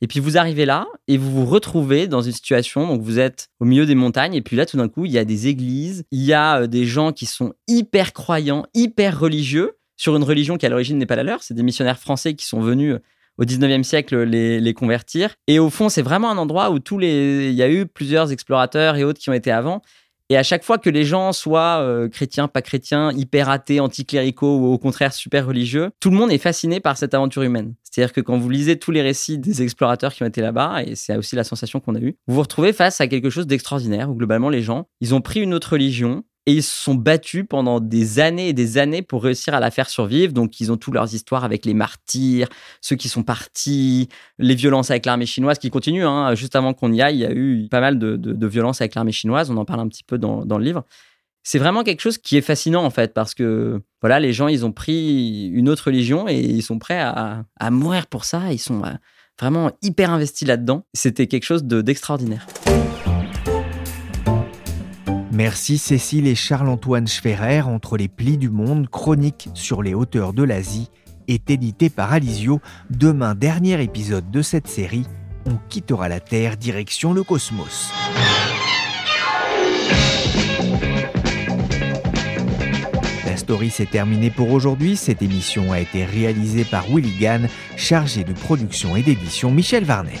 Et 0.00 0.06
puis 0.06 0.20
vous 0.20 0.38
arrivez 0.38 0.66
là 0.66 0.86
et 1.08 1.16
vous 1.16 1.30
vous 1.30 1.46
retrouvez 1.46 2.06
dans 2.06 2.22
une 2.22 2.32
situation, 2.32 2.86
donc 2.86 3.02
vous 3.02 3.18
êtes 3.18 3.48
au 3.58 3.64
milieu 3.64 3.86
des 3.86 3.94
montagnes, 3.94 4.34
et 4.34 4.42
puis 4.42 4.56
là, 4.56 4.66
tout 4.66 4.76
d'un 4.76 4.88
coup, 4.88 5.04
il 5.04 5.12
y 5.12 5.18
a 5.18 5.24
des 5.24 5.48
églises, 5.48 6.04
il 6.10 6.22
y 6.22 6.32
a 6.32 6.62
euh, 6.62 6.66
des 6.66 6.86
gens 6.86 7.12
qui 7.12 7.26
sont 7.26 7.54
hyper 7.66 8.12
croyants, 8.12 8.64
hyper 8.74 9.18
religieux, 9.18 9.76
sur 9.96 10.16
une 10.16 10.24
religion 10.24 10.56
qui 10.56 10.64
à 10.64 10.70
l'origine 10.70 10.96
n'est 10.96 11.06
pas 11.06 11.16
la 11.16 11.24
leur, 11.24 11.42
c'est 11.42 11.52
des 11.52 11.62
missionnaires 11.62 11.98
français 11.98 12.32
qui 12.32 12.46
sont 12.46 12.60
venus 12.60 12.96
au 13.40 13.44
19e 13.44 13.82
siècle 13.82 14.22
les, 14.22 14.74
convertir. 14.74 15.34
Et 15.48 15.58
au 15.58 15.70
fond, 15.70 15.88
c'est 15.88 16.02
vraiment 16.02 16.30
un 16.30 16.38
endroit 16.38 16.70
où 16.70 16.78
tous 16.78 16.98
les, 16.98 17.48
il 17.50 17.54
y 17.54 17.62
a 17.62 17.70
eu 17.70 17.86
plusieurs 17.86 18.30
explorateurs 18.30 18.96
et 18.96 19.04
autres 19.04 19.18
qui 19.18 19.30
ont 19.30 19.34
été 19.34 19.50
avant. 19.50 19.82
Et 20.28 20.36
à 20.36 20.44
chaque 20.44 20.62
fois 20.62 20.78
que 20.78 20.88
les 20.88 21.04
gens 21.04 21.32
soient 21.32 21.80
euh, 21.80 22.08
chrétiens, 22.08 22.46
pas 22.46 22.62
chrétiens, 22.62 23.10
hyper 23.12 23.48
athées, 23.48 23.80
anticléricaux 23.80 24.58
ou 24.58 24.66
au 24.66 24.78
contraire 24.78 25.12
super 25.12 25.44
religieux, 25.44 25.90
tout 25.98 26.10
le 26.10 26.16
monde 26.16 26.30
est 26.30 26.38
fasciné 26.38 26.78
par 26.78 26.96
cette 26.96 27.14
aventure 27.14 27.42
humaine. 27.42 27.74
C'est-à-dire 27.82 28.12
que 28.12 28.20
quand 28.20 28.38
vous 28.38 28.48
lisez 28.48 28.78
tous 28.78 28.92
les 28.92 29.02
récits 29.02 29.38
des 29.38 29.62
explorateurs 29.62 30.14
qui 30.14 30.22
ont 30.22 30.26
été 30.26 30.40
là-bas, 30.40 30.84
et 30.84 30.94
c'est 30.94 31.16
aussi 31.16 31.34
la 31.34 31.42
sensation 31.42 31.80
qu'on 31.80 31.96
a 31.96 31.98
eue, 31.98 32.16
vous 32.28 32.36
vous 32.36 32.42
retrouvez 32.42 32.72
face 32.72 33.00
à 33.00 33.08
quelque 33.08 33.28
chose 33.28 33.48
d'extraordinaire 33.48 34.08
où 34.08 34.14
globalement 34.14 34.50
les 34.50 34.62
gens, 34.62 34.86
ils 35.00 35.16
ont 35.16 35.20
pris 35.20 35.40
une 35.40 35.52
autre 35.52 35.72
religion, 35.72 36.22
et 36.50 36.54
ils 36.54 36.62
se 36.64 36.82
sont 36.82 36.96
battus 36.96 37.44
pendant 37.48 37.78
des 37.78 38.18
années 38.18 38.48
et 38.48 38.52
des 38.52 38.76
années 38.76 39.02
pour 39.02 39.22
réussir 39.22 39.54
à 39.54 39.60
la 39.60 39.70
faire 39.70 39.88
survivre. 39.88 40.32
Donc, 40.32 40.58
ils 40.58 40.72
ont 40.72 40.76
toutes 40.76 40.94
leurs 40.94 41.14
histoires 41.14 41.44
avec 41.44 41.64
les 41.64 41.74
martyrs, 41.74 42.48
ceux 42.80 42.96
qui 42.96 43.08
sont 43.08 43.22
partis, 43.22 44.08
les 44.38 44.56
violences 44.56 44.90
avec 44.90 45.06
l'armée 45.06 45.26
chinoise 45.26 45.60
qui 45.60 45.70
continuent. 45.70 46.06
Hein. 46.06 46.34
Juste 46.34 46.56
avant 46.56 46.74
qu'on 46.74 46.92
y 46.92 47.02
aille, 47.02 47.14
il 47.14 47.20
y 47.20 47.24
a 47.24 47.30
eu 47.30 47.68
pas 47.70 47.80
mal 47.80 48.00
de, 48.00 48.46
violences 48.48 48.80
avec 48.80 48.96
l'armée 48.96 49.12
chinoise. 49.12 49.48
On 49.48 49.56
en 49.58 49.64
parle 49.64 49.78
un 49.78 49.86
petit 49.86 50.02
peu 50.02 50.18
dans, 50.18 50.44
le 50.44 50.64
livre. 50.64 50.84
C'est 51.44 51.60
vraiment 51.60 51.84
quelque 51.84 52.00
chose 52.00 52.18
qui 52.18 52.36
est 52.36 52.42
fascinant 52.42 52.84
en 52.84 52.90
fait 52.90 53.14
parce 53.14 53.32
que 53.34 53.80
voilà, 54.02 54.18
les 54.18 54.32
gens 54.32 54.48
ils 54.48 54.66
ont 54.66 54.72
pris 54.72 55.46
une 55.54 55.68
autre 55.68 55.84
religion 55.84 56.28
et 56.28 56.38
ils 56.38 56.62
sont 56.62 56.78
prêts 56.80 57.00
à, 57.00 57.44
mourir 57.70 58.08
pour 58.08 58.24
ça. 58.24 58.52
Ils 58.52 58.58
sont 58.58 58.82
euh, 58.84 58.90
vraiment 59.38 59.70
hyper 59.82 60.10
investis 60.10 60.46
là-dedans. 60.46 60.84
C'était 60.94 61.28
quelque 61.28 61.44
chose 61.44 61.62
d'extraordinaire. 61.62 62.44
Merci 65.42 65.78
Cécile 65.78 66.26
et 66.26 66.34
Charles-Antoine 66.34 67.08
Schferrer 67.08 67.62
entre 67.62 67.96
les 67.96 68.08
plis 68.08 68.36
du 68.36 68.50
monde, 68.50 68.90
chronique 68.90 69.48
sur 69.54 69.82
les 69.82 69.94
hauteurs 69.94 70.34
de 70.34 70.42
l'Asie, 70.42 70.90
est 71.28 71.48
édité 71.48 71.88
par 71.88 72.12
Alizio. 72.12 72.60
Demain, 72.90 73.34
dernier 73.34 73.82
épisode 73.82 74.30
de 74.30 74.42
cette 74.42 74.68
série, 74.68 75.06
on 75.46 75.56
quittera 75.70 76.10
la 76.10 76.20
Terre 76.20 76.58
direction 76.58 77.14
le 77.14 77.22
cosmos. 77.22 77.90
La 83.24 83.38
story 83.38 83.70
s'est 83.70 83.86
terminée 83.86 84.30
pour 84.30 84.50
aujourd'hui. 84.50 84.94
Cette 84.94 85.22
émission 85.22 85.72
a 85.72 85.80
été 85.80 86.04
réalisée 86.04 86.64
par 86.64 86.84
Willy 86.86 87.18
Gann, 87.18 87.48
chargé 87.78 88.24
de 88.24 88.34
production 88.34 88.94
et 88.94 89.02
d'édition 89.02 89.50
Michel 89.50 89.84
Varnet. 89.84 90.20